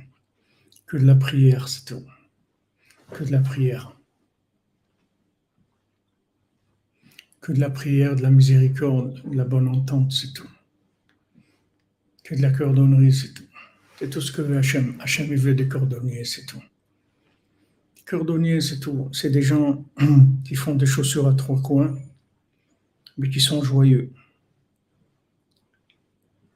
[0.87, 2.03] Que de la prière, c'est tout.
[3.11, 3.95] Que de la prière.
[7.43, 10.49] Que de la prière, de la miséricorde, de la bonne entente, c'est tout.
[12.23, 13.43] Que de la cordonnerie, c'est tout.
[13.99, 14.95] C'est tout ce que veut Hachem.
[15.01, 16.63] Hachem, il veut des cordonniers, c'est tout.
[17.97, 19.09] Les cordonniers, c'est tout.
[19.11, 19.83] C'est des gens
[20.45, 21.93] qui font des chaussures à trois coins,
[23.17, 24.09] mais qui sont joyeux.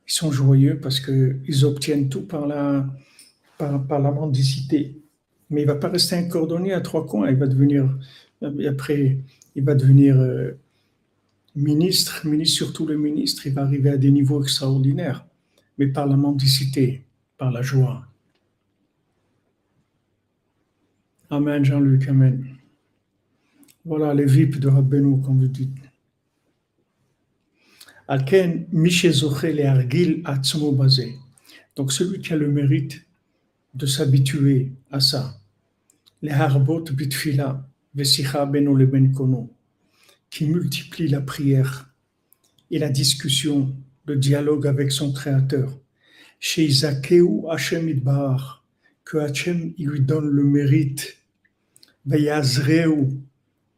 [0.08, 2.88] Ils sont joyeux parce qu'ils obtiennent tout par la,
[3.58, 5.02] par, la mendicité.
[5.50, 7.30] Mais il ne va pas rester un cordonnier à trois coins.
[7.30, 7.94] Il va devenir,
[8.42, 9.18] après,
[9.54, 10.58] il va devenir euh,
[11.58, 15.26] ministre, ministre, surtout le ministre, il va arriver à des niveaux extraordinaires,
[15.78, 17.04] mais par la mendicité,
[17.38, 18.06] par la joie.
[21.30, 22.56] Amen, Jean-Luc, Amen.
[23.84, 25.76] Voilà les VIP de Rabbeinu, comme vous dites.
[31.76, 33.06] Donc celui qui a le mérite
[33.74, 35.40] de s'habituer à ça.
[36.22, 39.57] Les Harbot Bitfila, Vesicha Beno le Benkono
[40.30, 41.90] qui multiplie la prière
[42.72, 43.76] et la discussion,
[44.06, 45.78] le dialogue avec son Créateur.
[46.40, 47.90] Chez Isakeu Hachem
[49.04, 51.18] que Hachem lui donne le mérite,
[52.06, 53.08] Veyazreu,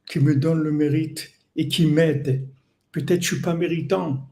[0.07, 2.47] qui me donne le mérite et qui m'aide.
[2.91, 4.27] Peut-être je suis pas méritant,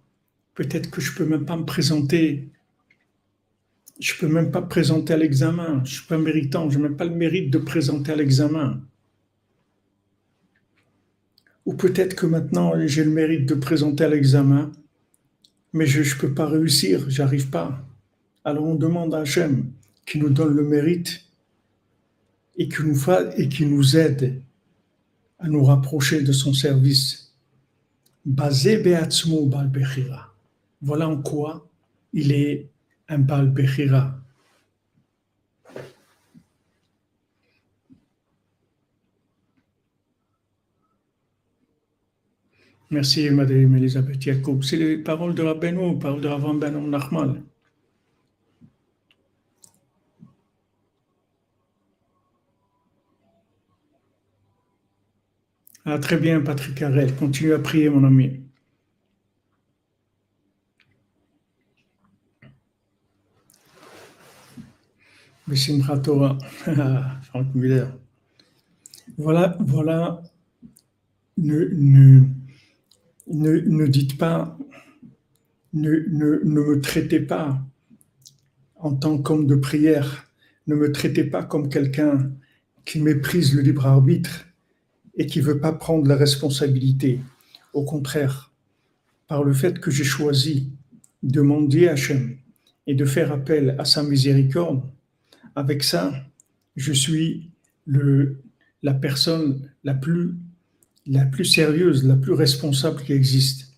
[0.56, 2.50] peut-être que je peux même pas me présenter,
[4.00, 7.06] je peux même pas présenter à l'examen, je suis pas méritant, je n'ai même pas
[7.06, 8.82] le mérite de présenter à l'examen.
[11.68, 14.72] Ou peut-être que maintenant j'ai le mérite de présenter à l'examen,
[15.74, 17.86] mais je ne peux pas réussir, j'arrive pas.
[18.46, 19.70] Alors on demande à Hachem
[20.06, 21.26] qui nous donne le mérite
[22.56, 22.96] et qui nous,
[23.70, 24.42] nous aide
[25.40, 27.34] à nous rapprocher de son service.
[28.26, 29.52] Basé Beatzmo.
[30.82, 31.68] Voilà en quoi
[32.14, 32.70] il est
[33.10, 34.18] un Bal Bechira.
[42.90, 44.62] Merci, Madame Elisabeth Yacoub.
[44.64, 47.42] C'est les paroles de Rabbeinu, paroles de Ravan Ben Nachmal.
[55.86, 57.16] Ah, très bien, Patrick Harel.
[57.16, 58.42] Continue à prier, mon ami.
[67.24, 67.86] Franck Muller.
[69.18, 70.22] Voilà, voilà.
[71.38, 72.24] Ne, ne,
[73.30, 74.58] ne, dites pas,
[75.74, 76.00] ne,
[76.44, 77.62] me traitez pas
[78.76, 80.30] en tant qu'homme de prière.
[80.68, 82.32] Ne me traitez pas comme quelqu'un
[82.86, 84.48] qui méprise le libre arbitre
[85.16, 87.20] et qui veut pas prendre la responsabilité.
[87.74, 88.52] Au contraire,
[89.28, 90.72] par le fait que j'ai choisi
[91.24, 92.38] de mendier Hachem
[92.86, 94.84] et de faire appel à sa miséricorde,
[95.56, 96.14] avec ça,
[96.76, 97.50] je suis
[97.86, 98.42] le,
[98.84, 100.36] la personne la plus,
[101.08, 103.74] la plus sérieuse, la plus responsable qui existe.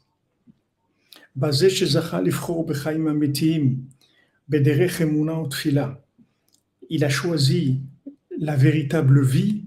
[6.89, 7.81] Il a choisi
[8.39, 9.65] la véritable vie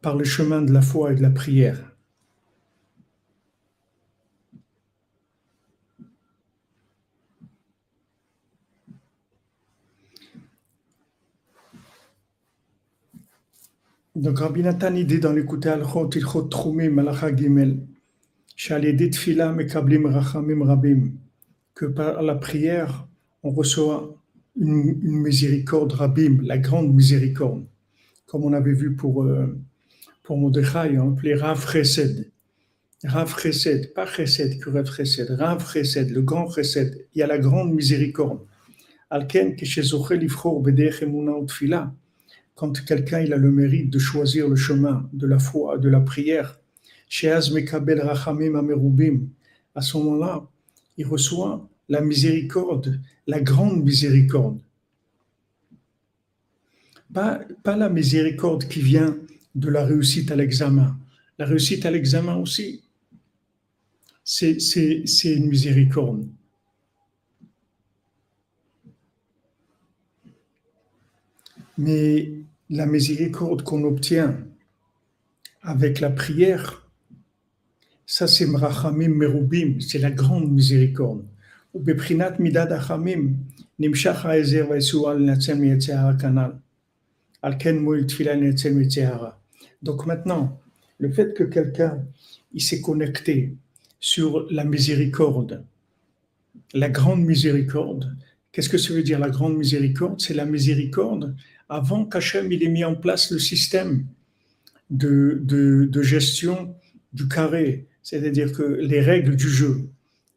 [0.00, 1.89] par le chemin de la foi et de la prière.
[14.20, 17.78] Donc Rabbi Nathan dit dans l'écouter Al-Chot, Il-Chot Troumim, Malacha Gimel,
[18.54, 21.12] Shalidit Fila Mekablim Rachamim Rabim,
[21.74, 23.08] que par la prière,
[23.42, 24.14] on reçoit
[24.56, 27.64] une, une miséricorde Rabim, la grande miséricorde,
[28.26, 29.24] comme on avait vu pour...
[29.24, 29.58] Euh,
[30.22, 32.30] pour Mordechai, on appelait Rav Chesed.
[33.02, 37.08] Rav Chesed, pas Chesed que Rav Chesed, Rav Chesed, le grand Chesed.
[37.14, 38.40] Il y a la grande miséricorde.
[39.10, 39.56] Alken,
[42.60, 46.60] quand quelqu'un a le mérite de choisir le chemin de la foi, de la prière,
[47.24, 47.40] à
[49.80, 50.46] ce moment-là,
[50.98, 54.60] il reçoit la miséricorde, la grande miséricorde.
[57.14, 59.16] Pas, pas la miséricorde qui vient
[59.54, 60.98] de la réussite à l'examen.
[61.38, 62.84] La réussite à l'examen aussi,
[64.22, 64.58] c'est
[65.24, 66.28] une miséricorde.
[71.78, 72.40] Mais
[72.70, 74.38] la miséricorde qu'on obtient
[75.62, 76.88] avec la prière,
[78.06, 81.24] ça c'est Mrachamim Merubim, c'est la grande miséricorde.
[89.82, 90.60] Donc maintenant,
[90.98, 92.04] le fait que quelqu'un
[92.56, 93.54] s'est connecté
[93.98, 95.64] sur la miséricorde,
[96.72, 98.16] la grande miséricorde,
[98.52, 100.20] qu'est-ce que ça veut dire la grande miséricorde?
[100.20, 101.34] C'est la miséricorde
[101.70, 104.04] avant qu'Hachem ait mis en place le système
[104.90, 106.74] de, de, gestion
[107.12, 109.88] du carré, c'est-à-dire que les règles du jeu.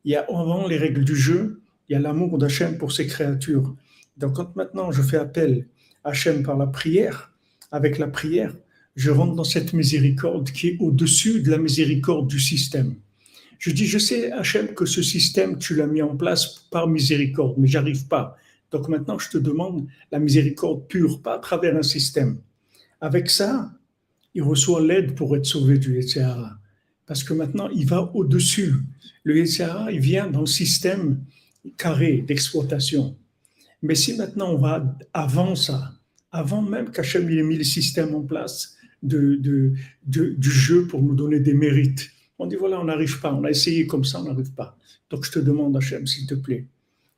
[0.06, 3.08] Il y a avant les règles du jeu, il y a l'amour d'Hachem pour ses
[3.08, 3.76] créatures.
[4.16, 5.68] Donc quand maintenant je fais appel
[6.04, 7.34] à Hachem par la prière,
[7.72, 8.54] avec la prière,
[8.96, 12.94] je rentre dans cette miséricorde qui est au-dessus de la miséricorde du système.
[13.58, 17.56] Je dis, je sais, Hachem, que ce système, tu l'as mis en place par miséricorde,
[17.58, 18.38] mais j'arrive pas.
[18.74, 22.40] Donc maintenant, je te demande la miséricorde pure, pas à travers un système.
[23.00, 23.72] Avec ça,
[24.34, 26.58] il reçoit l'aide pour être sauvé du Yetzirah.
[27.06, 28.74] Parce que maintenant, il va au-dessus.
[29.24, 31.24] Le Yetzirah, il vient dans le système
[31.78, 33.16] carré d'exploitation.
[33.84, 35.94] Mais si maintenant on va avant ça,
[36.32, 39.36] avant même qu'Hachem ait mis le système en place, de,
[40.06, 42.10] du jeu pour nous donner des mérites.
[42.40, 44.78] On dit voilà, on n'arrive pas, on a essayé comme ça, on n'arrive pas.
[45.10, 46.66] Donc je te demande, Hachem, s'il te plaît,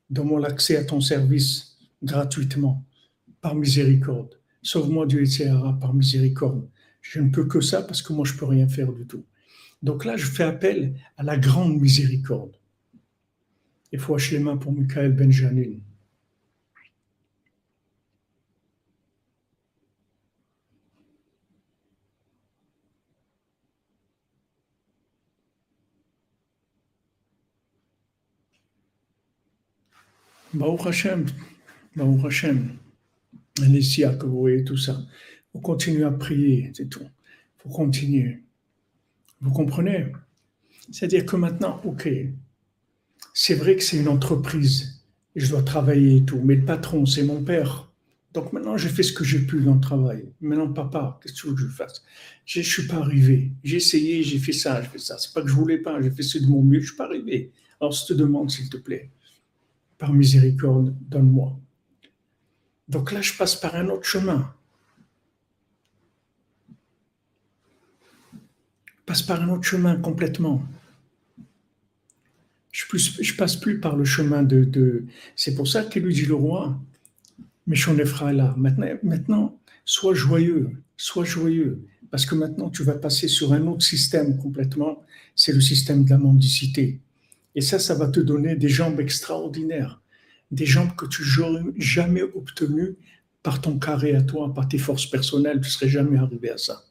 [0.10, 2.84] donne-moi l'accès à ton service gratuitement,
[3.42, 4.40] par miséricorde.
[4.62, 6.68] Sauve-moi du Sahara par miséricorde.
[7.02, 9.26] Je ne peux que ça parce que moi je peux rien faire du tout.
[9.84, 12.56] Donc là, je fais appel à la grande miséricorde.
[13.92, 15.78] Il faut les mains pour Michael Benjamin.
[30.56, 31.26] Baruch Hashem,
[31.98, 32.78] Baruch Hashem,
[33.62, 35.06] Alicia, que vous voyez tout ça.
[35.54, 37.08] Vous continuez à prier, c'est tout.
[37.64, 38.42] Vous continuez.
[39.42, 40.14] Vous comprenez?
[40.92, 42.10] C'est-à-dire que maintenant, ok,
[43.34, 45.04] c'est vrai que c'est une entreprise
[45.36, 47.92] et je dois travailler et tout, mais le patron, c'est mon père.
[48.34, 50.26] Donc maintenant, j'ai fait ce que j'ai pu dans le travail.
[50.40, 52.04] Maintenant, papa, qu'est-ce que tu veux que je fasse?
[52.46, 53.52] Je ne suis pas arrivé.
[53.64, 55.18] J'ai essayé, j'ai fait ça, j'ai fait ça.
[55.18, 56.96] C'est pas que je voulais pas, j'ai fait ce de mon mieux, je ne suis
[56.96, 57.52] pas arrivé.
[57.82, 59.12] Alors, je te demande, s'il te plaît,
[59.98, 61.58] par miséricorde, donne-moi.
[62.88, 64.54] Donc là, je passe par un autre chemin.
[68.86, 70.64] Je passe par un autre chemin complètement.
[72.72, 75.06] Je ne passe plus par le chemin de...
[75.36, 76.80] C'est pour ça qu'il lui dit le roi,
[77.72, 78.54] est là.
[78.58, 83.84] Maintenant, maintenant, sois joyeux, sois joyeux, parce que maintenant tu vas passer sur un autre
[83.84, 85.04] système complètement,
[85.36, 87.00] c'est le système de la mendicité.
[87.56, 90.02] Et ça, ça va te donner des jambes extraordinaires,
[90.52, 92.98] des jambes que tu n'aurais jamais obtenues
[93.42, 96.58] par ton carré à toi, par tes forces personnelles, tu ne serais jamais arrivé à
[96.58, 96.84] ça.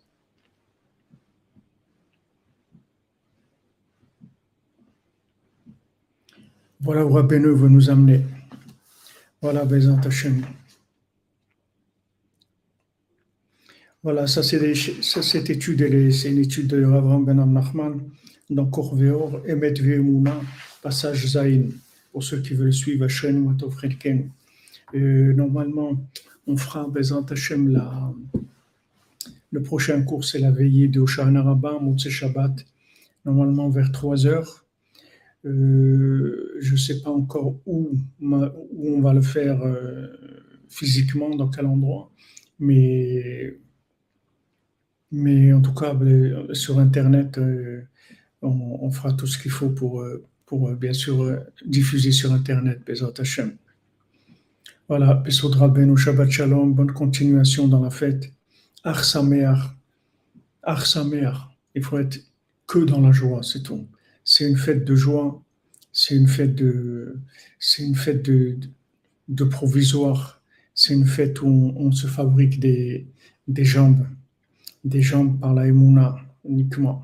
[6.80, 8.20] Voilà où Rabbeinu veut nous amener.
[9.40, 9.62] Voilà,
[10.04, 10.46] Hachem.
[14.02, 18.00] Voilà, ça c'est cette étude, c'est une étude de Avram Ben Nachman
[18.50, 20.40] dans Korveor, Emet Ve'emuna,
[20.82, 21.62] passage Zain,
[22.12, 23.76] pour ceux qui veulent suivre Hachem Matov
[24.94, 26.00] euh, Normalement,
[26.46, 28.12] on fera Bezant Hashem la,
[29.50, 32.64] le prochain cours, c'est la veillée de Oshana Rabbah, Motse Shabbat,
[33.24, 34.66] normalement vers 3 heures.
[35.46, 37.90] Euh, je ne sais pas encore où,
[38.20, 40.08] où, on va le faire euh,
[40.68, 42.10] physiquement, dans quel endroit,
[42.58, 43.58] mais
[45.12, 47.38] mais en tout cas, ben, sur Internet,
[48.44, 52.80] on, fera tout ce qu'il faut pour, euh, pour euh, bien sûr diffuser sur Internet,
[52.86, 53.56] Bezat Hashem.
[54.88, 58.30] Voilà, Besodra Ben Shabbat Shalom, bonne continuation dans la fête.
[58.82, 59.58] Ar Sameach,
[60.62, 60.84] Ar
[61.74, 62.20] il faut être
[62.66, 63.86] que dans la joie, c'est tout.
[64.24, 65.42] C'est une fête de joie,
[65.92, 67.18] c'est une fête de,
[67.58, 68.58] c'est une fête de,
[69.28, 70.42] de provisoire,
[70.74, 73.06] c'est une fête où on, se fabrique des,
[73.48, 74.06] des jambes
[74.84, 77.02] des jambes par la Emouna uniquement.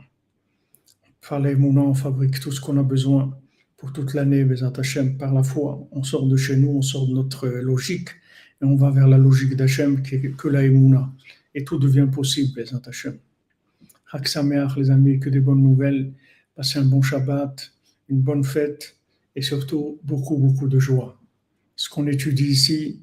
[1.30, 3.38] Emouna, on fabrique tout ce qu'on a besoin
[3.76, 4.46] pour toute l'année,
[4.76, 5.86] Hashem, par la foi.
[5.92, 8.10] On sort de chez nous, on sort de notre logique
[8.60, 11.10] et on va vers la logique d'Hachem qui est que la Emouna.
[11.54, 13.18] Et tout devient possible, Bezat Hashem.
[14.12, 16.12] Haksameach, les amis, que des bonnes nouvelles.
[16.54, 17.72] Passez un bon Shabbat,
[18.08, 18.96] une bonne fête
[19.36, 21.18] et surtout beaucoup, beaucoup de joie.
[21.76, 23.00] Ce qu'on étudie ici,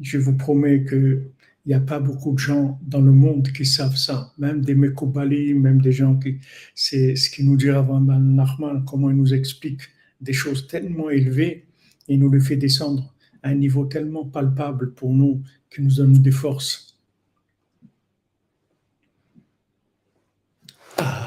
[0.00, 1.22] je vous promets que
[1.66, 4.74] il n'y a pas beaucoup de gens dans le monde qui savent ça, même des
[4.74, 6.38] Mekobali, même des gens qui.
[6.74, 9.82] C'est ce qui nous dit avant Nachman, comment il nous explique
[10.20, 11.66] des choses tellement élevées
[12.08, 13.12] il nous les fait descendre
[13.42, 16.98] à un niveau tellement palpable pour nous, qui nous donne des forces.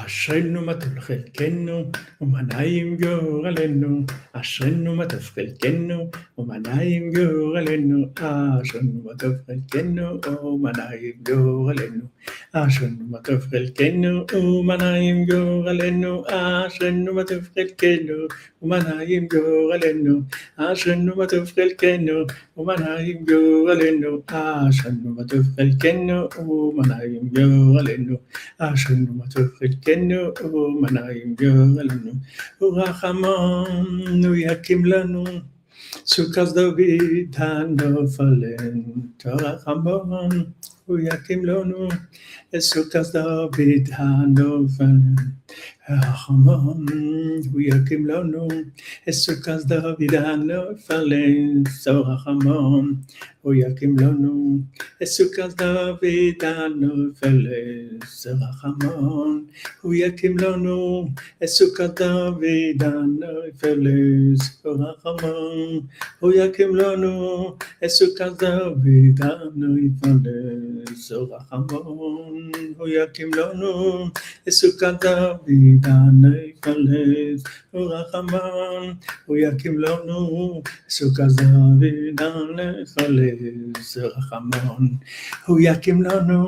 [0.08, 1.90] אשרנו מה טוב חלקנו,
[2.20, 10.70] ומה נעים גורלנו, אשרנו מה טוב חלקנו, ומה נעים גורלנו, אשרנו מה טוב חלקנו, ומה
[10.72, 12.00] נעים גורלנו,
[12.52, 18.14] אשרנו מה טוב חלקנו, ומה נעים גורלנו, אשרנו מה טוב חלקנו,
[18.62, 20.20] ומה נעים גורלנו,
[20.56, 22.12] אשרנו מה טוב חלקנו,
[22.56, 24.12] ומה נעים גורלנו,
[24.68, 28.16] אשרנו מה טוב חלקנו, ומה נעים גורלנו,
[28.58, 32.10] אשרנו מה טוב חלקנו, חלקנו מנעים גורלנו,
[32.60, 35.24] ורחמנו יקים לנו,
[36.06, 36.80] סוכת דוד
[37.36, 38.80] הנופלן,
[39.16, 40.28] תרחמון
[40.86, 41.88] הוא יקים לנו,
[42.58, 45.00] סוכת דוד הנופלן.
[45.90, 46.86] רחמון
[47.52, 48.48] הוא יקים לנו,
[49.10, 52.94] סוכת דוד הנופלן, רחמון
[53.37, 54.58] הוא יקים לנו,
[55.04, 59.44] סוכת דוד הנופלת, רחמון,
[59.80, 61.08] הוא יקים לנו,
[61.44, 65.80] סוכת דוד הנופלת, רחמון,
[66.20, 70.32] הוא יקים לנו, סוכת דוד הנופלת,
[71.12, 74.08] רחמון, הוא יקים לנו,
[74.48, 77.40] סוכת דוד הנופלת,
[77.74, 78.94] רחמון,
[79.26, 82.14] הוא יקים לנו, סוכת דוד
[83.28, 84.96] הנופלת, רחמון,
[85.46, 86.46] הוא יקים לנו,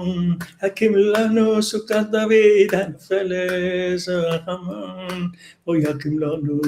[0.66, 5.30] יקים לנו סוכת דוד הנפלס רחמון,
[5.64, 6.60] הוא יקים לנו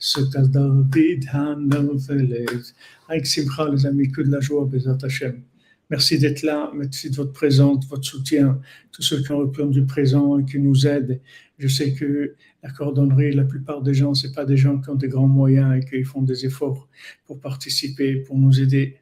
[0.00, 0.96] סוכת דוד
[1.30, 2.72] הנפלס.
[3.10, 5.42] Avec Simcha, les amis, que de la joie, Bézat Hachem.
[5.88, 8.60] Merci d'être là, merci de votre présence, de votre soutien,
[8.92, 11.18] tous ceux qui ont répondu présent et qui nous aident.
[11.58, 14.94] Je sais que la cordonnerie, la plupart des gens, ce pas des gens qui ont
[14.94, 16.88] des grands moyens et qui font des efforts
[17.26, 18.98] pour participer, pour nous aider.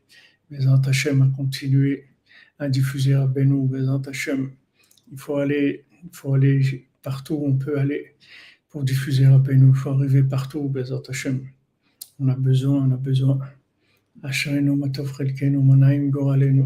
[0.51, 2.09] Mais Hachem a continué
[2.59, 3.71] à diffuser à Benou,
[4.05, 4.51] Hachem.
[5.11, 8.15] Il faut aller, il faut aller partout où on peut aller
[8.69, 9.69] pour diffuser à Benou.
[9.69, 11.47] Il faut arriver partout, Bezat Hachem.
[12.19, 13.39] On a besoin, on a besoin.
[14.21, 16.65] Manaim goralenu.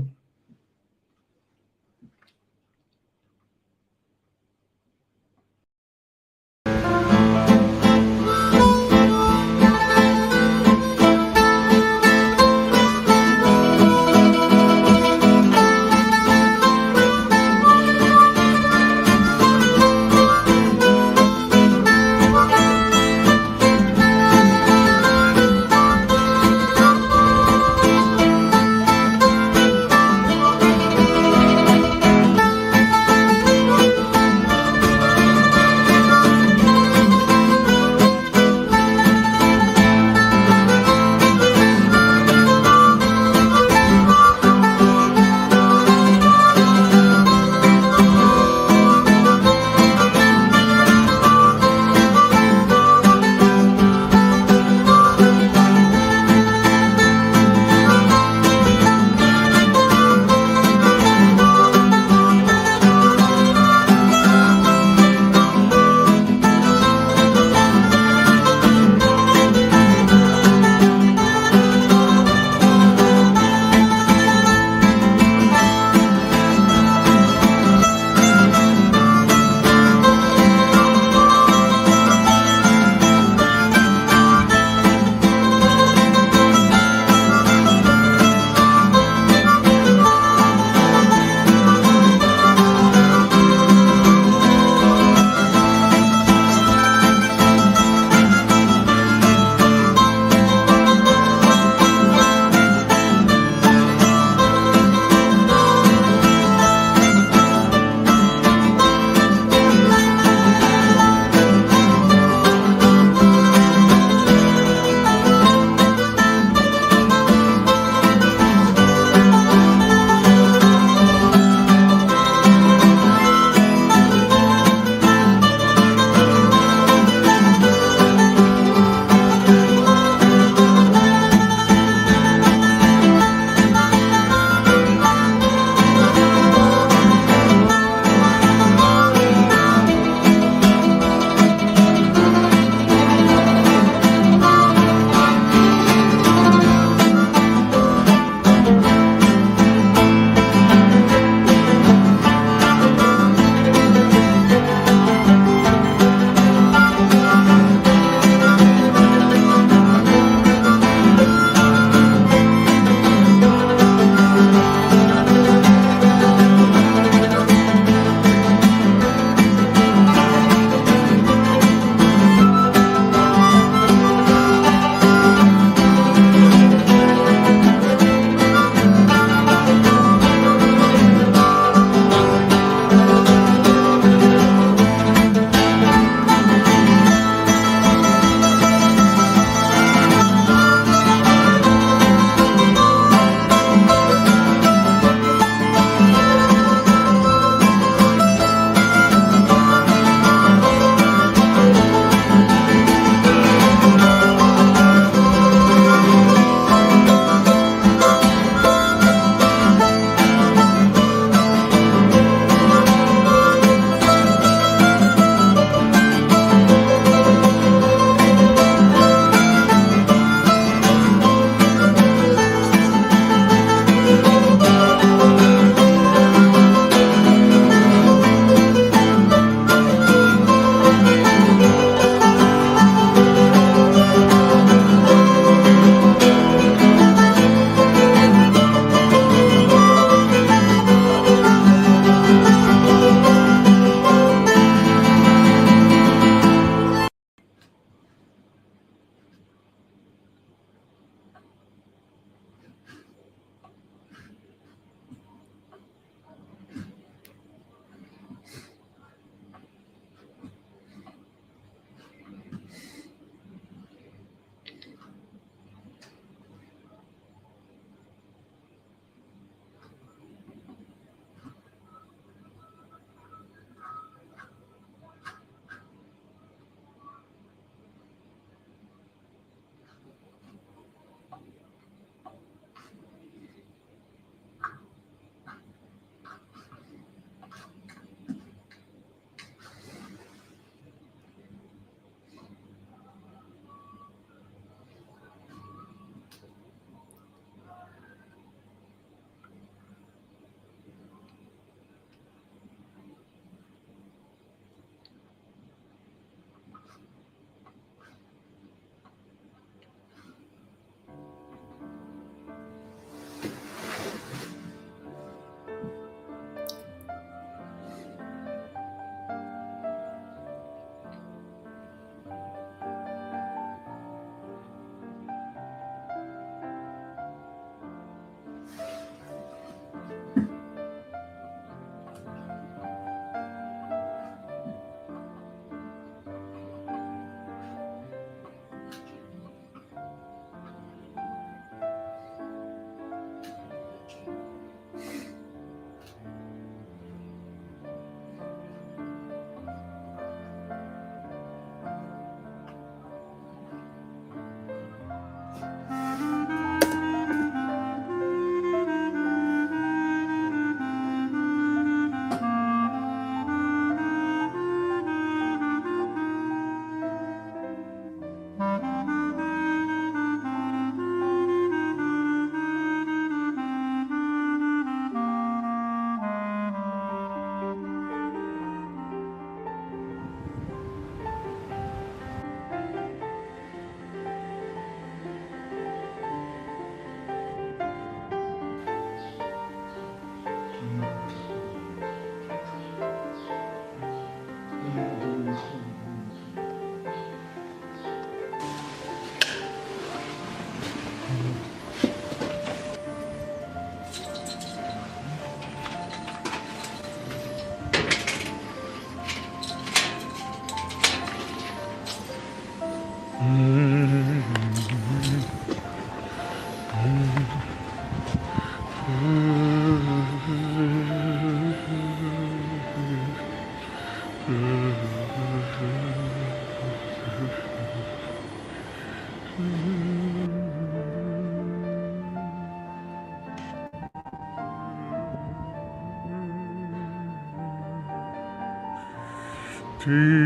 [440.06, 440.45] Tea.